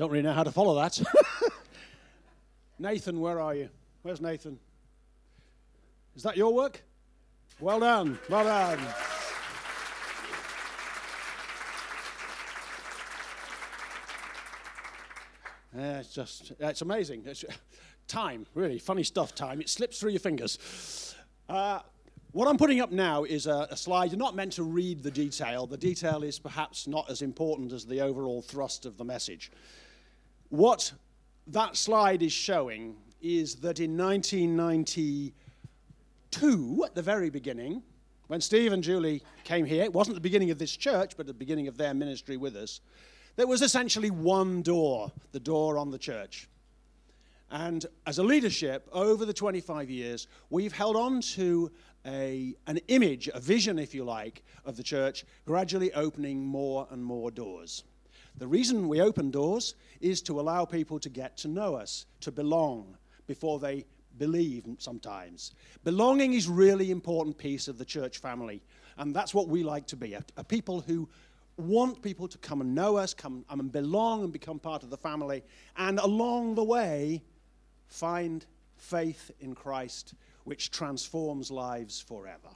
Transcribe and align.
Don't 0.00 0.10
really 0.10 0.22
know 0.22 0.32
how 0.32 0.44
to 0.44 0.50
follow 0.50 0.76
that. 0.76 0.98
Nathan, 2.78 3.20
where 3.20 3.38
are 3.38 3.54
you? 3.54 3.68
Where's 4.00 4.22
Nathan? 4.22 4.58
Is 6.16 6.22
that 6.22 6.38
your 6.38 6.54
work? 6.54 6.82
Well 7.60 7.80
done. 7.80 8.18
Well 8.30 8.44
done. 8.44 8.80
It's 15.74 16.14
just, 16.14 16.52
it's 16.58 16.80
amazing. 16.80 17.24
It's, 17.26 17.44
time, 18.08 18.46
really, 18.54 18.78
funny 18.78 19.02
stuff, 19.02 19.34
time. 19.34 19.60
It 19.60 19.68
slips 19.68 20.00
through 20.00 20.12
your 20.12 20.20
fingers. 20.20 21.14
Uh, 21.46 21.80
what 22.32 22.48
I'm 22.48 22.56
putting 22.56 22.80
up 22.80 22.90
now 22.90 23.24
is 23.24 23.46
a, 23.46 23.68
a, 23.70 23.76
slide. 23.76 24.12
You're 24.12 24.18
not 24.18 24.34
meant 24.34 24.54
to 24.54 24.62
read 24.62 25.02
the 25.02 25.10
detail. 25.10 25.66
The 25.66 25.76
detail 25.76 26.22
is 26.22 26.38
perhaps 26.38 26.86
not 26.86 27.10
as 27.10 27.20
important 27.20 27.74
as 27.74 27.84
the 27.84 28.00
overall 28.00 28.40
thrust 28.40 28.86
of 28.86 28.96
the 28.96 29.04
message. 29.04 29.50
What 30.50 30.92
that 31.46 31.76
slide 31.76 32.22
is 32.22 32.32
showing 32.32 32.96
is 33.22 33.54
that 33.56 33.78
in 33.78 33.94
1992, 33.96 36.84
at 36.84 36.94
the 36.94 37.02
very 37.02 37.30
beginning, 37.30 37.82
when 38.26 38.40
Steve 38.40 38.72
and 38.72 38.82
Julie 38.82 39.22
came 39.44 39.64
here, 39.64 39.84
it 39.84 39.92
wasn't 39.92 40.16
the 40.16 40.20
beginning 40.20 40.50
of 40.50 40.58
this 40.58 40.76
church, 40.76 41.16
but 41.16 41.26
the 41.26 41.34
beginning 41.34 41.68
of 41.68 41.76
their 41.76 41.94
ministry 41.94 42.36
with 42.36 42.56
us, 42.56 42.80
there 43.36 43.46
was 43.46 43.62
essentially 43.62 44.10
one 44.10 44.62
door, 44.62 45.12
the 45.30 45.38
door 45.38 45.78
on 45.78 45.92
the 45.92 45.98
church. 45.98 46.48
And 47.52 47.86
as 48.06 48.18
a 48.18 48.24
leadership, 48.24 48.88
over 48.92 49.24
the 49.24 49.32
25 49.32 49.88
years, 49.88 50.26
we've 50.50 50.72
held 50.72 50.96
on 50.96 51.20
to 51.20 51.70
a, 52.04 52.56
an 52.66 52.80
image, 52.88 53.28
a 53.32 53.38
vision, 53.38 53.78
if 53.78 53.94
you 53.94 54.02
like, 54.02 54.42
of 54.64 54.76
the 54.76 54.82
church, 54.82 55.24
gradually 55.44 55.94
opening 55.94 56.44
more 56.44 56.88
and 56.90 57.04
more 57.04 57.30
doors. 57.30 57.84
The 58.40 58.48
reason 58.48 58.88
we 58.88 59.02
open 59.02 59.30
doors 59.30 59.74
is 60.00 60.22
to 60.22 60.40
allow 60.40 60.64
people 60.64 60.98
to 61.00 61.10
get 61.10 61.36
to 61.38 61.48
know 61.48 61.74
us, 61.74 62.06
to 62.20 62.32
belong 62.32 62.96
before 63.26 63.58
they 63.58 63.84
believe 64.16 64.64
sometimes. 64.78 65.52
Belonging 65.84 66.32
is 66.32 66.48
really 66.48 66.90
important 66.90 67.36
piece 67.36 67.68
of 67.68 67.76
the 67.76 67.84
church 67.84 68.16
family, 68.16 68.62
and 68.96 69.14
that's 69.14 69.34
what 69.34 69.48
we 69.48 69.62
like 69.62 69.86
to 69.88 69.96
be, 69.96 70.14
a, 70.14 70.24
a 70.38 70.42
people 70.42 70.80
who 70.80 71.06
want 71.58 72.00
people 72.00 72.26
to 72.28 72.38
come 72.38 72.62
and 72.62 72.74
know 72.74 72.96
us, 72.96 73.12
come 73.12 73.44
and 73.50 73.70
belong 73.70 74.24
and 74.24 74.32
become 74.32 74.58
part 74.58 74.82
of 74.82 74.88
the 74.88 74.96
family, 74.96 75.44
and 75.76 75.98
along 75.98 76.54
the 76.54 76.64
way, 76.64 77.22
find 77.88 78.46
faith 78.78 79.30
in 79.40 79.54
Christ, 79.54 80.14
which 80.44 80.70
transforms 80.70 81.50
lives 81.50 82.00
forever. 82.00 82.48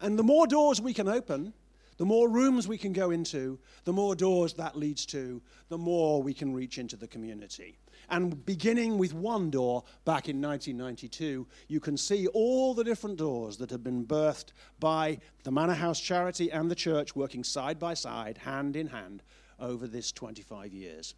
And 0.00 0.18
the 0.18 0.22
more 0.22 0.46
doors 0.46 0.80
we 0.80 0.94
can 0.94 1.06
open, 1.06 1.52
the 1.96 2.04
more 2.04 2.28
rooms 2.28 2.66
we 2.66 2.78
can 2.78 2.92
go 2.92 3.10
into, 3.10 3.58
the 3.84 3.92
more 3.92 4.14
doors 4.14 4.54
that 4.54 4.76
leads 4.76 5.06
to, 5.06 5.42
the 5.68 5.78
more 5.78 6.22
we 6.22 6.34
can 6.34 6.52
reach 6.52 6.78
into 6.78 6.96
the 6.96 7.06
community. 7.06 7.78
And 8.08 8.44
beginning 8.44 8.98
with 8.98 9.14
one 9.14 9.50
door 9.50 9.84
back 10.04 10.28
in 10.28 10.40
1992, 10.40 11.46
you 11.68 11.80
can 11.80 11.96
see 11.96 12.26
all 12.28 12.74
the 12.74 12.84
different 12.84 13.16
doors 13.16 13.56
that 13.58 13.70
have 13.70 13.84
been 13.84 14.04
birthed 14.04 14.52
by 14.80 15.18
the 15.44 15.52
Manor 15.52 15.74
House 15.74 16.00
Charity 16.00 16.50
and 16.50 16.70
the 16.70 16.74
church 16.74 17.14
working 17.14 17.44
side 17.44 17.78
by 17.78 17.94
side, 17.94 18.38
hand 18.38 18.76
in 18.76 18.88
hand, 18.88 19.22
over 19.58 19.86
this 19.86 20.12
25 20.12 20.72
years. 20.72 21.14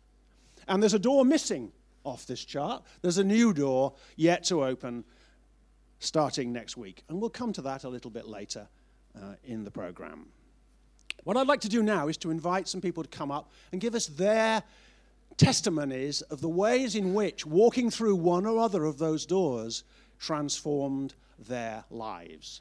And 0.68 0.82
there's 0.82 0.94
a 0.94 0.98
door 0.98 1.24
missing 1.24 1.72
off 2.04 2.26
this 2.26 2.44
chart. 2.44 2.84
There's 3.00 3.18
a 3.18 3.24
new 3.24 3.52
door 3.52 3.94
yet 4.16 4.44
to 4.44 4.64
open 4.64 5.04
starting 5.98 6.52
next 6.52 6.76
week. 6.76 7.02
And 7.08 7.20
we'll 7.20 7.30
come 7.30 7.52
to 7.54 7.62
that 7.62 7.84
a 7.84 7.88
little 7.88 8.10
bit 8.10 8.26
later 8.28 8.68
uh, 9.16 9.34
in 9.44 9.64
the 9.64 9.70
program. 9.70 10.26
What 11.24 11.38
I'd 11.38 11.46
like 11.46 11.62
to 11.62 11.68
do 11.68 11.82
now 11.82 12.08
is 12.08 12.18
to 12.18 12.30
invite 12.30 12.68
some 12.68 12.80
people 12.80 13.02
to 13.02 13.08
come 13.08 13.30
up 13.30 13.50
and 13.72 13.80
give 13.80 13.94
us 13.94 14.06
their 14.06 14.62
testimonies 15.36 16.20
of 16.22 16.40
the 16.40 16.48
ways 16.48 16.94
in 16.94 17.14
which 17.14 17.46
walking 17.46 17.90
through 17.90 18.16
one 18.16 18.46
or 18.46 18.58
other 18.58 18.84
of 18.84 18.98
those 18.98 19.24
doors 19.26 19.84
transformed 20.18 21.14
their 21.38 21.84
lives. 21.90 22.60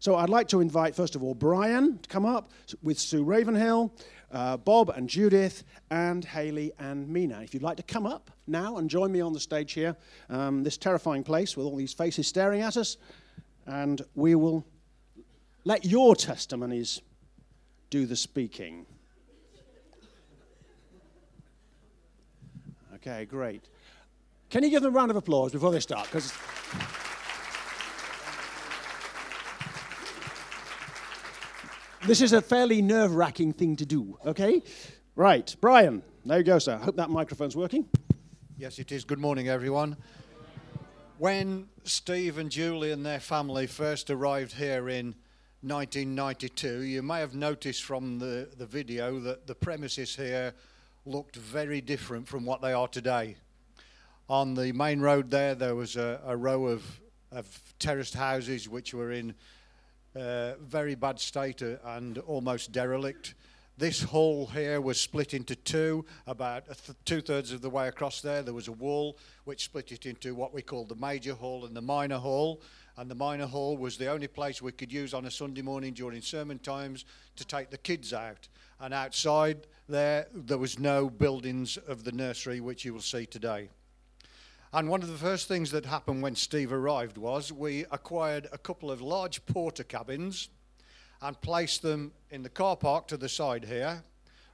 So 0.00 0.16
I'd 0.16 0.30
like 0.30 0.48
to 0.48 0.60
invite, 0.60 0.94
first 0.94 1.16
of 1.16 1.22
all, 1.22 1.34
Brian 1.34 1.98
to 1.98 2.08
come 2.08 2.24
up 2.24 2.50
with 2.82 2.98
Sue 2.98 3.24
Ravenhill, 3.24 3.92
uh, 4.32 4.56
Bob 4.56 4.90
and 4.90 5.08
Judith, 5.08 5.64
and 5.90 6.24
Haley 6.24 6.72
and 6.78 7.08
Mina. 7.08 7.42
If 7.42 7.52
you'd 7.52 7.62
like 7.62 7.76
to 7.76 7.82
come 7.82 8.06
up 8.06 8.30
now 8.46 8.78
and 8.78 8.88
join 8.88 9.12
me 9.12 9.20
on 9.20 9.32
the 9.32 9.40
stage 9.40 9.72
here, 9.72 9.96
um, 10.30 10.62
this 10.62 10.76
terrifying 10.76 11.24
place 11.24 11.56
with 11.56 11.66
all 11.66 11.76
these 11.76 11.92
faces 11.92 12.26
staring 12.26 12.62
at 12.62 12.76
us, 12.76 12.96
and 13.66 14.02
we 14.14 14.34
will 14.34 14.64
let 15.64 15.84
your 15.84 16.14
testimonies 16.14 17.02
do 17.90 18.06
the 18.06 18.16
speaking. 18.16 18.86
Okay, 22.96 23.24
great. 23.24 23.68
Can 24.50 24.64
you 24.64 24.70
give 24.70 24.82
them 24.82 24.94
a 24.94 24.96
round 24.96 25.10
of 25.10 25.16
applause 25.16 25.52
before 25.52 25.70
they 25.70 25.80
start? 25.80 26.06
Because 26.06 26.32
this 32.06 32.20
is 32.20 32.32
a 32.32 32.42
fairly 32.42 32.82
nerve 32.82 33.14
wracking 33.14 33.52
thing 33.52 33.76
to 33.76 33.86
do, 33.86 34.18
okay? 34.24 34.62
Right, 35.14 35.54
Brian, 35.60 36.02
there 36.24 36.38
you 36.38 36.44
go, 36.44 36.58
sir. 36.58 36.74
I 36.74 36.84
hope 36.84 36.96
that 36.96 37.10
microphone's 37.10 37.56
working. 37.56 37.86
Yes, 38.56 38.78
it 38.78 38.90
is. 38.90 39.04
Good 39.04 39.20
morning, 39.20 39.48
everyone. 39.48 39.96
When 41.18 41.68
Steve 41.84 42.38
and 42.38 42.50
Julie 42.50 42.90
and 42.90 43.04
their 43.04 43.20
family 43.20 43.66
first 43.66 44.10
arrived 44.10 44.54
here 44.54 44.88
in 44.88 45.14
1992, 45.62 46.82
you 46.82 47.02
may 47.02 47.18
have 47.18 47.34
noticed 47.34 47.82
from 47.82 48.20
the, 48.20 48.48
the 48.58 48.64
video 48.64 49.18
that 49.18 49.48
the 49.48 49.56
premises 49.56 50.14
here 50.14 50.54
looked 51.04 51.34
very 51.34 51.80
different 51.80 52.28
from 52.28 52.44
what 52.44 52.62
they 52.62 52.72
are 52.72 52.86
today. 52.86 53.34
On 54.28 54.54
the 54.54 54.70
main 54.70 55.00
road 55.00 55.32
there, 55.32 55.56
there 55.56 55.74
was 55.74 55.96
a, 55.96 56.20
a 56.24 56.36
row 56.36 56.66
of, 56.66 56.84
of 57.32 57.60
terraced 57.80 58.14
houses 58.14 58.68
which 58.68 58.94
were 58.94 59.10
in 59.10 59.34
uh, 60.14 60.52
very 60.60 60.94
bad 60.94 61.18
state 61.18 61.60
uh, 61.60 61.74
and 61.84 62.18
almost 62.18 62.70
derelict. 62.70 63.34
This 63.78 64.00
hall 64.02 64.46
here 64.46 64.80
was 64.80 65.00
split 65.00 65.34
into 65.34 65.56
two, 65.56 66.04
about 66.28 66.66
th- 66.66 66.96
two 67.04 67.20
thirds 67.20 67.50
of 67.50 67.62
the 67.62 67.70
way 67.70 67.88
across 67.88 68.20
there. 68.20 68.42
There 68.42 68.54
was 68.54 68.68
a 68.68 68.72
wall 68.72 69.18
which 69.44 69.64
split 69.64 69.90
it 69.90 70.06
into 70.06 70.36
what 70.36 70.54
we 70.54 70.62
call 70.62 70.84
the 70.84 70.94
major 70.94 71.34
hall 71.34 71.64
and 71.64 71.74
the 71.74 71.82
minor 71.82 72.18
hall. 72.18 72.60
And 72.98 73.08
the 73.08 73.14
minor 73.14 73.46
hall 73.46 73.76
was 73.76 73.96
the 73.96 74.10
only 74.10 74.26
place 74.26 74.60
we 74.60 74.72
could 74.72 74.92
use 74.92 75.14
on 75.14 75.24
a 75.24 75.30
Sunday 75.30 75.62
morning 75.62 75.94
during 75.94 76.20
sermon 76.20 76.58
times 76.58 77.04
to 77.36 77.44
take 77.44 77.70
the 77.70 77.78
kids 77.78 78.12
out. 78.12 78.48
And 78.80 78.92
outside 78.92 79.68
there, 79.88 80.26
there 80.34 80.58
was 80.58 80.80
no 80.80 81.08
buildings 81.08 81.76
of 81.76 82.02
the 82.02 82.10
nursery, 82.10 82.58
which 82.58 82.84
you 82.84 82.92
will 82.92 83.00
see 83.00 83.24
today. 83.24 83.68
And 84.72 84.88
one 84.88 85.00
of 85.02 85.08
the 85.08 85.16
first 85.16 85.46
things 85.46 85.70
that 85.70 85.86
happened 85.86 86.22
when 86.22 86.34
Steve 86.34 86.72
arrived 86.72 87.18
was 87.18 87.52
we 87.52 87.84
acquired 87.92 88.48
a 88.50 88.58
couple 88.58 88.90
of 88.90 89.00
large 89.00 89.46
Portakabins 89.46 90.48
and 91.22 91.40
placed 91.40 91.82
them 91.82 92.10
in 92.32 92.42
the 92.42 92.48
car 92.48 92.76
park 92.76 93.06
to 93.08 93.16
the 93.16 93.28
side 93.28 93.64
here, 93.64 94.02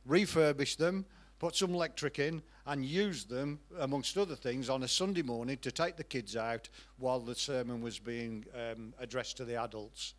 refurbished 0.04 0.78
them, 0.78 1.06
put 1.38 1.56
some 1.56 1.74
electric 1.74 2.18
in, 2.18 2.42
and 2.66 2.84
used 2.84 3.28
them, 3.28 3.58
amongst 3.78 4.16
other 4.16 4.36
things, 4.36 4.70
on 4.70 4.82
a 4.82 4.88
Sunday 4.88 5.22
morning 5.22 5.58
to 5.58 5.70
take 5.70 5.96
the 5.96 6.04
kids 6.04 6.36
out 6.36 6.68
while 6.98 7.20
the 7.20 7.34
sermon 7.34 7.82
was 7.82 7.98
being 7.98 8.44
um, 8.54 8.94
addressed 8.98 9.36
to 9.36 9.44
the 9.44 9.60
adults. 9.60 10.14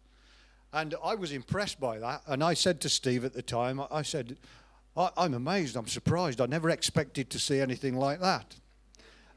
And 0.72 0.94
I 1.04 1.16
was 1.16 1.32
impressed 1.32 1.80
by 1.80 1.98
that. 2.00 2.22
And 2.28 2.44
I 2.44 2.54
said 2.54 2.82
to 2.82 2.90
Steve 2.90 3.26
at 3.26 3.34
the 3.34 3.42
time, 3.42 3.82
I 3.90 4.02
said, 4.02 4.38
I, 4.96 5.10
am 5.18 5.34
amazed, 5.34 5.76
I'm 5.76 5.88
surprised. 5.88 6.40
I 6.40 6.46
never 6.46 6.70
expected 6.70 7.30
to 7.32 7.40
see 7.40 7.60
anything 7.60 7.96
like 7.96 8.20
that. 8.20 8.56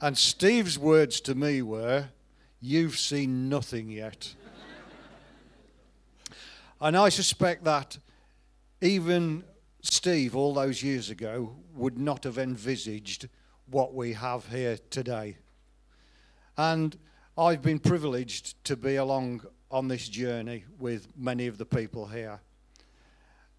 And 0.00 0.16
Steve's 0.16 0.78
words 0.78 1.20
to 1.22 1.34
me 1.34 1.62
were, 1.62 2.08
You've 2.60 2.98
seen 2.98 3.48
nothing 3.48 3.88
yet. 3.88 4.34
and 6.80 6.96
I 6.96 7.08
suspect 7.08 7.62
that 7.64 7.98
even 8.80 9.44
Steve, 9.82 10.34
all 10.34 10.54
those 10.54 10.82
years 10.82 11.10
ago, 11.10 11.54
would 11.74 11.98
not 11.98 12.24
have 12.24 12.38
envisaged 12.38 13.28
what 13.70 13.94
we 13.94 14.12
have 14.14 14.48
here 14.48 14.78
today. 14.90 15.36
And 16.56 16.96
I've 17.36 17.62
been 17.62 17.78
privileged 17.78 18.62
to 18.64 18.76
be 18.76 18.96
along 18.96 19.42
on 19.70 19.88
this 19.88 20.08
journey 20.08 20.64
with 20.78 21.06
many 21.16 21.46
of 21.46 21.58
the 21.58 21.66
people 21.66 22.06
here. 22.06 22.40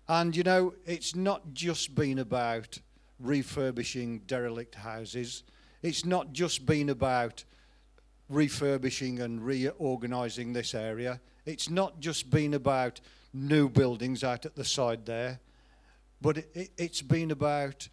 And 0.08 0.36
you 0.36 0.44
know, 0.44 0.74
it's 0.86 1.16
not 1.16 1.54
just 1.54 1.96
been 1.96 2.20
about 2.20 2.80
refurbishing 3.20 4.20
derelict 4.20 4.76
houses, 4.76 5.44
it's 5.82 6.04
not 6.04 6.34
just 6.34 6.66
been 6.66 6.90
about 6.90 7.44
refurbishing 8.28 9.20
and 9.22 9.46
reorganizing 9.46 10.52
this 10.52 10.74
area, 10.74 11.22
it's 11.46 11.70
not 11.70 12.00
just 12.00 12.30
been 12.30 12.54
about 12.54 13.00
new 13.34 13.70
buildings 13.70 14.24
out 14.24 14.46
at 14.46 14.56
the 14.56 14.66
side 14.66 15.06
there, 15.06 15.40
but 16.22 16.38
it, 16.38 16.50
it, 16.54 16.72
it's 16.78 17.02
been 17.02 17.32
about 17.32 17.88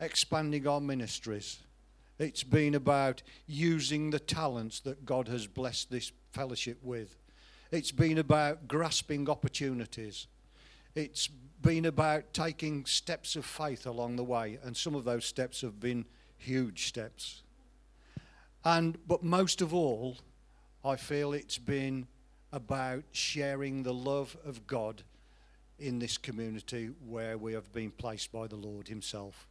expanding 0.00 0.66
our 0.66 0.80
ministries. 0.80 1.58
It's 2.18 2.42
been 2.42 2.74
about 2.74 3.22
using 3.46 4.10
the 4.10 4.18
talents 4.18 4.80
that 4.80 5.04
God 5.04 5.28
has 5.28 5.46
blessed 5.46 5.90
this 5.90 6.12
fellowship 6.32 6.78
with. 6.82 7.16
It's 7.70 7.92
been 7.92 8.18
about 8.18 8.66
grasping 8.66 9.28
opportunities. 9.28 10.26
it's 10.94 11.28
been 11.60 11.84
about 11.84 12.32
taking 12.32 12.86
steps 12.86 13.36
of 13.36 13.44
faith 13.44 13.86
along 13.86 14.16
the 14.16 14.24
way, 14.24 14.58
and 14.62 14.76
some 14.76 14.94
of 14.94 15.04
those 15.04 15.24
steps 15.24 15.60
have 15.60 15.80
been 15.80 16.06
huge 16.36 16.86
steps. 16.86 17.42
And 18.64 18.96
but 19.06 19.22
most 19.22 19.60
of 19.60 19.74
all, 19.74 20.18
I 20.84 20.96
feel 20.96 21.32
it's 21.32 21.58
been 21.58 22.06
about 22.52 23.04
sharing 23.12 23.82
the 23.82 23.94
love 23.94 24.36
of 24.44 24.66
God 24.66 25.02
in 25.78 25.98
this 25.98 26.18
community 26.18 26.90
where 27.06 27.38
we 27.38 27.52
have 27.52 27.72
been 27.72 27.90
placed 27.90 28.32
by 28.32 28.46
the 28.46 28.56
Lord 28.56 28.88
Himself. 28.88 29.46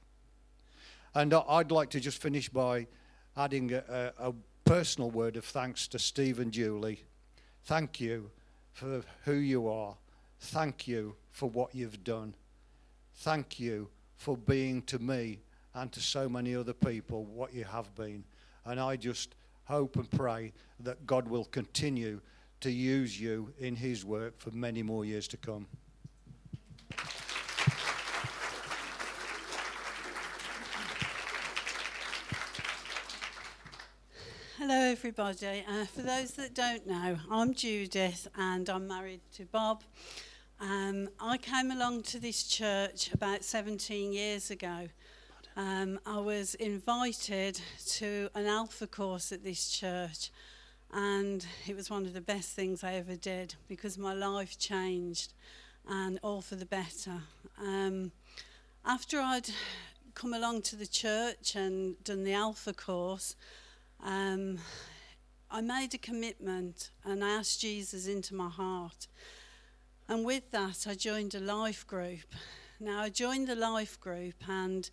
And 1.15 1.33
I'd 1.33 1.71
like 1.71 1.89
to 1.91 2.00
just 2.00 2.21
finish 2.21 2.50
by 2.50 2.88
adding 3.35 3.74
a, 3.74 4.13
a, 4.19 4.33
personal 4.65 5.09
word 5.09 5.38
of 5.38 5.45
thanks 5.45 5.88
to 5.88 5.97
Steve 5.97 6.39
and 6.39 6.51
Julie. 6.51 7.01
Thank 7.63 8.01
you 8.01 8.29
for 8.74 9.01
who 9.24 9.35
you 9.35 9.69
are. 9.69 9.95
Thank 10.41 10.89
you 10.89 11.15
for 11.31 11.50
what 11.50 11.74
you've 11.74 12.03
done. 12.03 12.33
Thank 13.15 13.62
you 13.62 13.88
for 14.18 14.35
being 14.35 14.81
to 14.83 15.00
me 15.00 15.39
and 15.73 15.89
to 15.94 16.01
so 16.01 16.27
many 16.27 16.53
other 16.53 16.73
people 16.73 17.23
what 17.23 17.53
you 17.53 17.63
have 17.63 17.95
been. 17.95 18.25
And 18.65 18.77
I 18.77 18.97
just 18.97 19.35
hope 19.65 19.95
and 19.95 20.12
pray 20.12 20.51
that 20.81 21.07
God 21.07 21.30
will 21.30 21.45
continue 21.45 22.19
to 22.59 22.69
use 22.69 23.19
you 23.19 23.53
in 23.59 23.75
His 23.77 24.03
work 24.03 24.38
for 24.38 24.51
many 24.51 24.83
more 24.83 25.06
years 25.06 25.27
to 25.30 25.38
come. 25.38 25.68
Hello, 34.69 34.92
everybody. 34.92 35.64
Uh, 35.66 35.86
for 35.86 36.02
those 36.02 36.31
that 36.31 36.54
don't 36.54 36.86
know, 36.86 37.19
I'm 37.31 37.54
Judith 37.54 38.28
and 38.36 38.69
I'm 38.69 38.86
married 38.86 39.22
to 39.36 39.46
Bob. 39.46 39.81
Um, 40.60 41.08
I 41.22 41.38
came 41.38 41.72
along 41.72 42.04
to 42.04 42.19
this 42.19 42.44
church 42.44 43.14
about 43.14 43.46
17 43.46 44.12
years 44.12 44.52
ago. 44.52 44.90
Um, 45.56 46.02
I 46.06 46.19
was 46.19 46.54
invited 46.56 47.62
to 47.92 48.30
an 48.36 48.46
Alpha 48.46 48.88
course 48.88 49.31
at 49.31 49.42
this 49.42 49.69
church, 49.69 50.31
and 50.92 51.46
it 51.66 51.74
was 51.74 51.90
one 51.90 52.06
of 52.06 52.14
the 52.14 52.19
best 52.19 52.52
things 52.52 52.84
I 52.84 52.96
ever 52.96 53.16
did 53.16 53.56
because 53.69 53.98
my 53.98 54.14
life 54.14 54.60
changed 54.60 55.31
and 55.88 56.19
all 56.22 56.42
for 56.42 56.56
the 56.56 56.66
better. 56.66 57.22
Um, 57.58 58.12
after 58.86 59.22
I'd 59.22 59.48
come 60.14 60.34
along 60.34 60.64
to 60.64 60.75
the 60.75 60.88
church 60.88 61.56
and 61.56 62.04
done 62.04 62.25
the 62.25 62.34
Alpha 62.34 62.74
course, 62.74 63.38
um, 64.03 64.59
I 65.49 65.61
made 65.61 65.94
a 65.94 65.97
commitment 65.97 66.91
and 67.05 67.23
I 67.23 67.29
asked 67.29 67.61
Jesus 67.61 68.07
into 68.07 68.35
my 68.35 68.49
heart. 68.49 69.07
And 70.09 70.25
with 70.25 70.51
that, 70.51 70.85
I 70.88 70.94
joined 70.94 71.35
a 71.35 71.39
life 71.39 71.85
group. 71.88 72.33
Now, 72.79 73.01
I 73.01 73.09
joined 73.09 73.47
the 73.47 73.55
life 73.55 73.99
group 73.99 74.35
and 74.47 74.89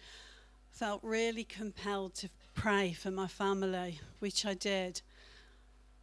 felt 0.71 1.01
really 1.05 1.45
compelled 1.45 2.15
to 2.17 2.29
pray 2.55 2.93
for 2.93 3.11
my 3.11 3.27
family, 3.27 4.01
which 4.19 4.45
I 4.45 4.55
did. 4.55 5.03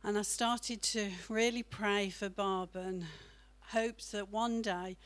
And 0.04 0.18
I 0.18 0.22
started 0.22 0.82
to 0.84 1.12
really 1.28 1.64
pray 1.64 2.10
for 2.10 2.30
Bob 2.30 2.76
and 2.76 3.06
hoped 3.72 4.12
that 4.12 4.30
one 4.30 4.62
day 4.62 4.98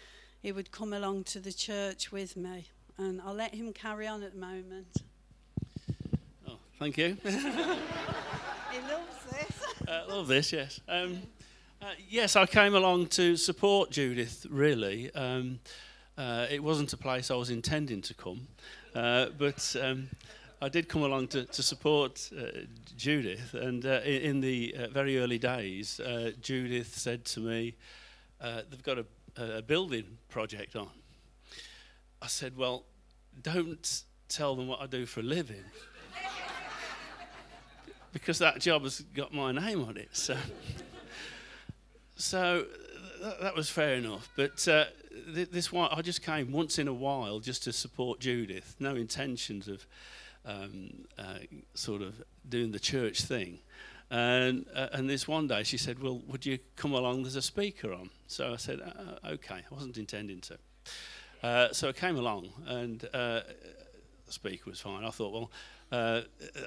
he 0.42 0.52
would 0.52 0.72
come 0.72 0.94
along 0.94 1.24
to 1.26 1.40
the 1.40 1.54
church 1.54 2.12
with 2.12 2.38
me. 2.38 2.68
And 2.98 3.22
I'll 3.22 3.34
let 3.34 3.56
him 3.56 3.74
carry 3.74 4.08
on 4.08 4.24
at 4.24 4.34
the 4.34 4.40
moment. 4.40 5.04
Thank 6.78 6.98
you. 6.98 7.18
he 7.24 7.30
loves 7.30 7.48
this. 9.32 9.64
uh, 9.88 10.04
love 10.10 10.28
this, 10.28 10.52
yes. 10.52 10.82
Um, 10.90 11.22
uh, 11.82 11.92
yes, 12.10 12.36
I 12.36 12.46
came 12.46 12.76
along 12.76 13.08
to 13.08 13.38
support 13.38 13.92
Judith, 13.92 14.46
really. 14.50 15.10
Um, 15.16 15.60
uh, 16.18 16.48
it 16.50 16.62
wasn't 16.62 16.92
a 16.92 16.98
place 16.98 17.32
I 17.32 17.36
was 17.36 17.50
intending 17.50 18.02
to 18.02 18.14
come, 18.14 18.48
uh, 18.94 19.28
but 19.38 19.74
um, 19.82 20.10
I 20.62 20.68
did 20.68 20.90
come 20.90 21.04
along 21.04 21.30
to, 21.30 21.46
to 21.46 21.64
support 21.64 22.30
uh, 22.38 22.62
Judith. 22.98 23.54
And 23.54 23.86
uh, 23.86 24.02
in, 24.04 24.22
in, 24.22 24.42
the 24.42 24.76
uh, 24.78 24.88
very 24.90 25.18
early 25.18 25.38
days, 25.38 26.02
Judith 26.42 26.98
said 26.98 27.24
to 27.26 27.40
me, 27.40 27.76
They've 28.42 28.84
got 28.84 29.00
a, 29.00 29.06
a 29.38 29.62
building 29.62 30.18
project 30.28 30.76
on. 30.76 30.90
I 32.22 32.28
said, 32.28 32.58
Well, 32.58 32.84
don't 33.42 34.04
tell 34.28 34.56
them 34.58 34.68
what 34.68 34.82
I 34.82 34.88
do 34.88 35.06
for 35.06 35.22
a 35.22 35.24
living. 35.24 35.64
Because 38.16 38.40
that 38.40 38.62
job 38.62 38.84
has 38.84 39.02
got 39.14 39.34
my 39.34 39.52
name 39.52 39.84
on 39.84 39.98
it. 39.98 40.08
So 40.14 40.38
so 42.16 42.64
th- 43.22 43.36
that 43.42 43.54
was 43.54 43.70
fair 43.70 43.96
enough. 43.96 44.30
But 44.38 44.66
uh, 44.70 44.86
th- 45.34 45.52
this 45.52 45.70
one, 45.70 45.90
I 45.92 46.02
just 46.02 46.22
came 46.22 46.54
once 46.54 46.80
in 46.80 46.88
a 46.88 46.94
while 46.94 47.42
just 47.42 47.64
to 47.66 47.74
support 47.74 48.22
Judith. 48.22 48.78
No 48.80 48.96
intentions 48.96 49.68
of 49.68 49.86
um, 50.46 50.92
uh, 51.20 51.40
sort 51.74 52.02
of 52.02 52.24
doing 52.48 52.72
the 52.72 52.80
church 52.80 53.24
thing. 53.24 53.60
And, 54.10 54.66
uh, 54.74 54.88
and 54.94 55.10
this 55.10 55.28
one 55.28 55.48
day 55.48 55.64
she 55.64 55.78
said, 55.78 56.02
Well, 56.02 56.22
would 56.28 56.46
you 56.46 56.60
come 56.78 56.94
along? 56.94 57.24
There's 57.24 57.36
a 57.36 57.42
speaker 57.42 57.92
on. 57.92 58.12
So 58.28 58.54
I 58.54 58.56
said, 58.56 58.80
uh, 58.80 59.28
Okay. 59.32 59.56
I 59.56 59.74
wasn't 59.74 59.98
intending 59.98 60.40
to. 60.42 60.58
Uh, 61.44 61.74
so 61.74 61.90
I 61.90 61.92
came 61.92 62.16
along, 62.16 62.48
and 62.66 63.04
uh, 63.14 63.42
the 64.26 64.32
speaker 64.32 64.70
was 64.70 64.80
fine. 64.80 65.04
I 65.04 65.10
thought, 65.10 65.34
Well, 65.34 65.52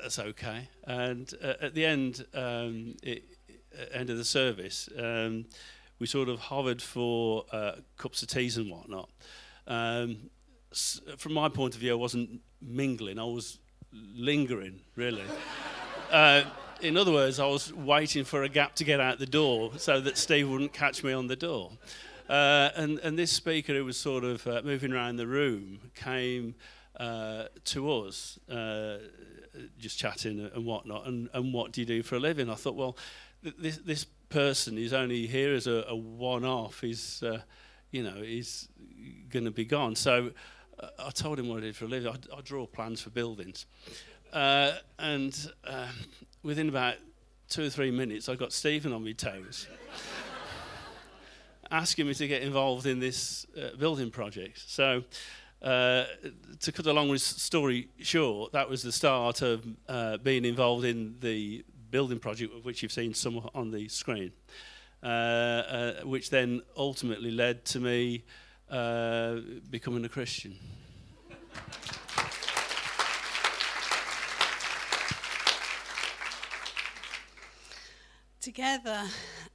that's 0.03 0.19
okay. 0.19 0.69
And 0.85 1.33
at 1.43 1.75
the 1.75 1.85
end, 1.85 2.25
um, 2.35 2.97
it, 3.03 3.25
end 3.93 4.11
of 4.11 4.17
the 4.17 4.25
service, 4.25 4.89
um, 4.99 5.47
we 5.99 6.07
sort 6.07 6.29
of 6.29 6.39
hovered 6.39 6.81
for 6.81 7.45
uh, 7.53 7.73
cups 7.97 8.23
of 8.23 8.29
teas 8.29 8.57
and 8.57 8.71
whatnot. 8.71 9.09
Um, 9.67 10.31
from 11.17 11.33
my 11.33 11.49
point 11.49 11.75
of 11.75 11.81
view, 11.81 11.93
I 11.93 11.97
wasn't 11.97 12.41
mingling, 12.61 13.19
I 13.19 13.25
was 13.25 13.59
lingering, 13.93 14.81
really. 14.97 15.25
uh, 16.11 16.45
in 16.81 16.97
other 16.97 17.13
words, 17.13 17.41
I 17.41 17.47
was 17.47 17.73
waiting 17.73 18.25
for 18.25 18.45
a 18.45 18.49
gap 18.49 18.75
to 18.77 18.85
get 18.85 19.01
out 19.01 19.19
the 19.19 19.27
door 19.27 19.73
so 19.77 20.01
that 20.01 20.17
Steve 20.17 20.49
wouldn't 20.49 20.73
catch 20.73 21.03
me 21.03 21.13
on 21.13 21.27
the 21.27 21.37
door. 21.37 21.73
Uh, 22.29 22.71
and, 22.77 22.99
and 23.01 23.19
this 23.19 23.33
speaker 23.33 23.73
who 23.73 23.85
was 23.85 23.97
sort 23.97 24.23
of 24.23 24.47
uh, 24.47 24.61
moving 24.63 24.93
around 24.93 25.17
the 25.17 25.27
room 25.27 25.81
came 25.95 26.55
uh, 26.99 27.45
to 27.65 27.93
us, 27.93 28.39
uh, 28.51 28.99
just 29.79 29.99
chatting 29.99 30.51
and 30.55 30.65
whatnot. 30.65 31.07
And, 31.07 31.29
and 31.33 31.53
what 31.53 31.73
do 31.73 31.81
you 31.81 31.87
do 31.87 32.03
for 32.03 32.17
a 32.17 32.21
living? 32.21 32.51
I 32.51 32.55
thought, 32.55 32.75
well, 32.75 32.97
this 33.43 33.79
this 33.79 34.05
person 34.29 34.77
is 34.77 34.93
only 34.93 35.27
here 35.27 35.55
as 35.55 35.67
a, 35.67 35.85
a 35.89 35.97
one-off. 35.97 36.81
He's 36.81 37.23
uh, 37.23 37.41
you 37.91 38.03
know 38.03 38.17
he's 38.17 38.69
going 39.31 39.45
to 39.45 39.51
be 39.51 39.65
gone. 39.65 39.95
So 39.95 40.31
uh, 40.81 40.89
I 40.99 41.11
told 41.11 41.39
him 41.39 41.49
what 41.49 41.59
I 41.59 41.61
did 41.61 41.77
for 41.77 41.85
a 41.87 41.89
living. 41.89 42.13
I, 42.13 42.37
I 42.37 42.41
draw 42.43 42.67
plans 42.67 43.01
for 43.01 43.11
buildings, 43.11 43.67
uh, 44.33 44.73
and 44.99 45.53
um, 45.65 45.95
within 46.43 46.69
about 46.69 46.97
two 47.49 47.67
or 47.67 47.71
three 47.71 47.91
minutes, 47.91 48.29
I 48.29 48.35
got 48.35 48.53
Stephen 48.53 48.93
on 48.93 49.05
my 49.05 49.13
toes. 49.13 49.67
asking 51.71 52.07
me 52.07 52.15
to 52.15 52.27
get 52.27 52.43
involved 52.43 52.87
in 52.87 52.99
this 52.99 53.47
uh, 53.57 53.77
building 53.77 54.11
project. 54.11 54.63
So, 54.67 55.05
uh, 55.63 56.05
to 56.61 56.73
cut 56.73 56.87
a 56.87 56.93
long 56.93 57.17
story 57.19 57.89
short, 58.01 58.53
that 58.53 58.69
was 58.69 58.83
the 58.83 58.93
start 58.93 59.43
of 59.43 59.67
uh, 59.89 60.17
being 60.19 60.45
involved 60.45 60.85
in 60.85 61.17
the 61.21 61.65
building 61.91 62.19
project, 62.19 62.55
of 62.55 62.65
which 62.65 62.83
you've 62.83 62.93
seen 62.93 63.15
some 63.15 63.49
on 63.55 63.71
the 63.71 63.89
screen, 63.89 64.33
uh, 65.03 65.07
uh, 65.07 65.93
which 66.05 66.31
then 66.31 66.63
ultimately 66.77 67.31
led 67.31 67.65
to 67.65 67.81
me 67.81 68.25
uh, 68.71 69.37
becoming 69.71 70.05
a 70.05 70.09
Christian. 70.09 70.57
Together, 78.41 79.05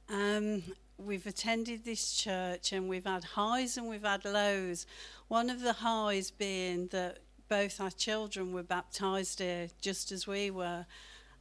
um, 0.08 0.62
we've 0.98 1.26
attended 1.26 1.84
this 1.84 2.12
church 2.12 2.72
and 2.72 2.88
we've 2.88 3.06
had 3.06 3.24
highs 3.24 3.76
and 3.76 3.88
we've 3.88 4.04
had 4.04 4.24
lows. 4.24 4.86
One 5.28 5.50
of 5.50 5.60
the 5.60 5.72
highs 5.72 6.30
being 6.30 6.88
that 6.88 7.18
both 7.48 7.80
our 7.80 7.90
children 7.90 8.52
were 8.52 8.62
baptized 8.62 9.38
here 9.40 9.68
just 9.80 10.12
as 10.12 10.26
we 10.26 10.50
were 10.50 10.86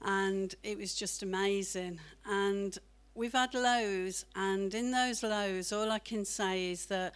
and 0.04 0.54
it 0.64 0.78
was 0.78 0.94
just 0.94 1.24
amazing. 1.24 2.00
And 2.26 2.78
we've 3.16 3.34
had 3.34 3.54
lows, 3.54 4.26
and 4.36 4.74
in 4.74 4.92
those 4.92 5.24
lows, 5.24 5.72
all 5.72 5.92
I 5.92 6.00
can 6.00 6.26
say 6.26 6.72
is 6.72 6.88
that 6.88 7.14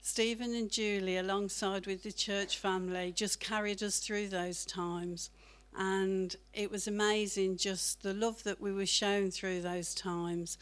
Stephen 0.00 0.54
and 0.54 0.70
Julie, 0.70 1.16
alongside 1.16 1.86
with 1.86 2.02
the 2.02 2.12
church 2.12 2.58
family, 2.58 3.12
just 3.12 3.40
carried 3.40 3.82
us 3.82 3.98
through 3.98 4.28
those 4.28 4.64
times. 4.64 5.30
And 5.76 6.34
it 6.54 6.70
was 6.70 6.86
amazing 6.86 7.56
just 7.56 8.02
the 8.02 8.14
love 8.14 8.42
that 8.44 8.60
we 8.60 8.72
were 8.72 8.86
shown 8.86 9.30
through 9.30 9.62
those 9.62 9.94
times. 9.94 10.58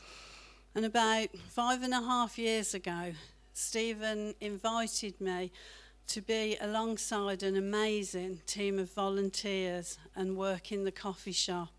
And 0.76 0.84
about 0.84 1.28
five 1.48 1.82
and 1.82 1.92
a 1.92 2.02
half 2.02 2.38
years 2.38 2.74
ago, 2.74 3.14
Stephen 3.54 4.34
invited 4.40 5.18
me 5.20 5.50
to 6.06 6.20
be 6.20 6.56
alongside 6.60 7.42
an 7.42 7.56
amazing 7.56 8.42
team 8.46 8.78
of 8.78 8.92
volunteers 8.92 9.98
and 10.14 10.36
work 10.36 10.70
in 10.70 10.84
the 10.84 10.92
coffee 10.92 11.32
shop. 11.32 11.70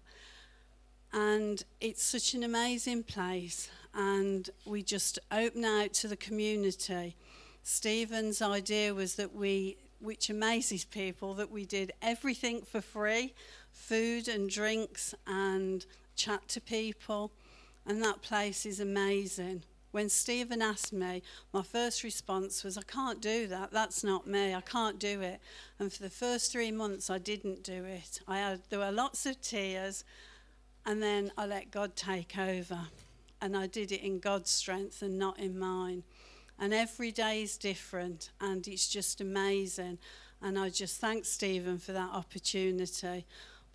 And 1.14 1.64
it's 1.80 2.04
such 2.04 2.34
an 2.34 2.44
amazing 2.44 3.04
place, 3.04 3.70
and 3.94 4.50
we 4.66 4.84
just 4.84 5.20
open 5.32 5.64
out 5.64 5.94
to 5.94 6.10
the 6.10 6.18
community 6.18 7.16
Stephen's 7.70 8.42
idea 8.42 8.94
was 8.94 9.16
that 9.16 9.36
we, 9.36 9.76
which 10.00 10.30
amazes 10.30 10.86
people, 10.86 11.34
that 11.34 11.52
we 11.52 11.66
did 11.66 11.92
everything 12.02 12.62
for 12.62 12.80
free 12.80 13.34
food 13.74 14.30
and 14.30 14.50
drinks 14.50 15.14
and 15.28 15.86
chat 16.16 16.48
to 16.48 16.62
people. 16.62 17.30
And 17.88 18.04
that 18.04 18.22
place 18.22 18.66
is 18.66 18.82
amazing. 18.82 19.64
When 19.92 20.10
Stephen 20.10 20.62
asked 20.62 20.92
me, 20.92 21.24
my 21.54 21.64
first 21.64 22.04
response 22.04 22.64
was, 22.64 22.78
I 22.78 22.82
can't 22.82 23.22
do 23.22 23.48
that. 23.48 23.72
That's 23.72 24.04
not 24.04 24.28
me. 24.28 24.54
I 24.54 24.62
can't 24.62 25.00
do 25.00 25.22
it. 25.22 25.40
And 25.80 25.92
for 25.92 26.04
the 26.04 26.10
first 26.10 26.52
three 26.52 26.72
months, 26.72 27.10
I 27.10 27.18
didn't 27.18 27.64
do 27.64 27.86
it. 27.86 28.20
I 28.28 28.40
had, 28.40 28.62
there 28.70 28.80
were 28.80 28.92
lots 28.92 29.26
of 29.26 29.42
tears, 29.42 30.04
and 30.86 31.02
then 31.02 31.32
I 31.38 31.46
let 31.46 31.72
God 31.72 31.96
take 31.96 32.38
over. 32.38 32.80
And 33.42 33.56
I 33.56 33.68
did 33.68 33.92
it 33.92 34.02
in 34.02 34.20
God's 34.20 34.52
strength 34.52 35.02
and 35.02 35.18
not 35.18 35.40
in 35.40 35.58
mine. 35.58 36.04
And 36.60 36.74
every 36.74 37.12
day 37.12 37.44
is 37.44 37.58
different, 37.58 38.32
and 38.42 38.68
it's 38.68 38.90
just 38.90 39.22
amazing. 39.22 40.00
And 40.42 40.60
I 40.60 40.70
just 40.70 41.00
thank 41.00 41.24
Stephen 41.24 41.78
for 41.78 41.94
that 41.94 42.12
opportunity. 42.12 43.26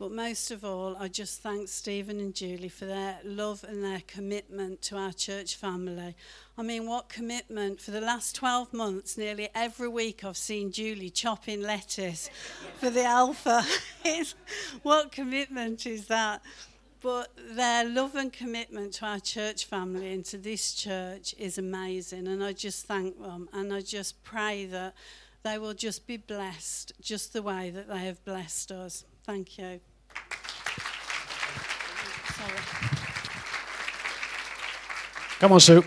But 0.03 0.11
most 0.11 0.51
of 0.51 0.65
all, 0.65 0.97
I 0.99 1.07
just 1.07 1.43
thank 1.43 1.69
Stephen 1.69 2.19
and 2.19 2.35
Julie 2.35 2.69
for 2.69 2.87
their 2.87 3.21
love 3.23 3.63
and 3.63 3.85
their 3.85 4.03
commitment 4.09 4.83
to 4.83 4.97
our 4.97 5.13
church 5.13 5.55
family. 5.55 6.17
I 6.59 6.63
mean, 6.63 6.89
what 6.89 7.09
commitment? 7.09 7.81
For 7.81 7.93
the 7.93 8.01
last 8.01 8.35
12 8.35 8.73
months, 8.73 9.17
nearly 9.17 9.49
every 9.55 9.87
week, 9.87 10.25
I've 10.25 10.37
seen 10.37 10.73
Julie 10.73 11.09
chopping 11.09 11.63
lettuce 11.63 12.31
for 12.79 12.91
the 12.91 13.05
Alpha. 13.05 13.63
what 14.83 15.13
commitment 15.13 15.87
is 15.87 16.09
that? 16.09 16.43
But 17.01 17.29
their 17.53 17.89
love 17.89 18.17
and 18.17 18.33
commitment 18.33 18.95
to 18.95 19.07
our 19.07 19.21
church 19.21 19.67
family 19.67 20.13
and 20.13 20.25
to 20.25 20.37
this 20.37 20.75
church 20.75 21.33
is 21.39 21.59
amazing. 21.59 22.27
And 22.27 22.43
I 22.43 22.55
just 22.55 22.87
thank 22.87 23.23
them. 23.23 23.49
And 23.53 23.73
I 23.73 23.83
just 23.83 24.25
pray 24.25 24.65
that 24.65 24.95
they 25.45 25.59
will 25.59 25.75
just 25.75 26.09
be 26.09 26.17
blessed 26.17 26.91
just 27.01 27.33
the 27.33 27.43
way 27.43 27.71
that 27.71 27.89
they 27.89 28.01
have 28.07 28.25
blessed 28.25 28.73
us. 28.73 29.05
Thank 29.25 29.59
you. 29.59 29.81
Come 35.39 35.53
on, 35.53 35.61
Sue. 35.61 35.83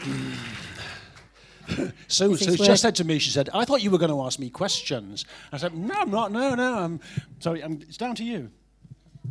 Sue, 2.08 2.36
Sue 2.36 2.58
just 2.58 2.82
said 2.82 2.96
to 2.96 3.04
me, 3.04 3.20
she 3.20 3.30
said, 3.30 3.50
I 3.54 3.66
thought 3.66 3.82
you 3.82 3.90
were 3.90 3.98
going 3.98 4.12
to 4.12 4.22
ask 4.24 4.38
me 4.38 4.50
questions. 4.50 5.26
I 5.52 5.58
said, 5.58 5.74
no, 5.74 5.96
I'm 5.96 6.12
not. 6.12 6.32
No, 6.32 6.56
no. 6.56 6.78
I'm 6.78 7.00
sorry. 7.40 7.64
I'm, 7.64 7.82
it's 7.82 7.98
down 7.98 8.16
to 8.16 8.24
you. 8.24 8.52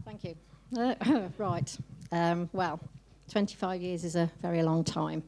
Thank 0.04 0.24
you. 0.24 0.34
Uh, 0.76 0.94
right. 1.38 1.76
Um, 2.10 2.48
well, 2.52 2.80
25 3.30 3.80
years 3.82 4.04
is 4.04 4.16
a 4.16 4.30
very 4.40 4.62
long 4.62 4.82
time. 4.82 5.22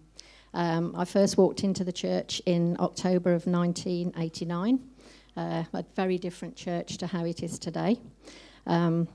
Um, 0.55 0.95
I 0.97 1.05
first 1.05 1.37
walked 1.37 1.65
into 1.65 1.85
the 1.85 1.93
church 1.93 2.41
in 2.47 2.77
October 2.81 3.35
of 3.35 3.47
1989, 3.47 4.81
uh, 5.37 5.65
a 5.75 5.85
very 5.95 6.17
different 6.17 6.57
church 6.57 6.97
to 6.97 7.07
how 7.07 7.25
it 7.27 7.43
is 7.43 7.59
today. 7.59 8.01
Um, 8.67 9.09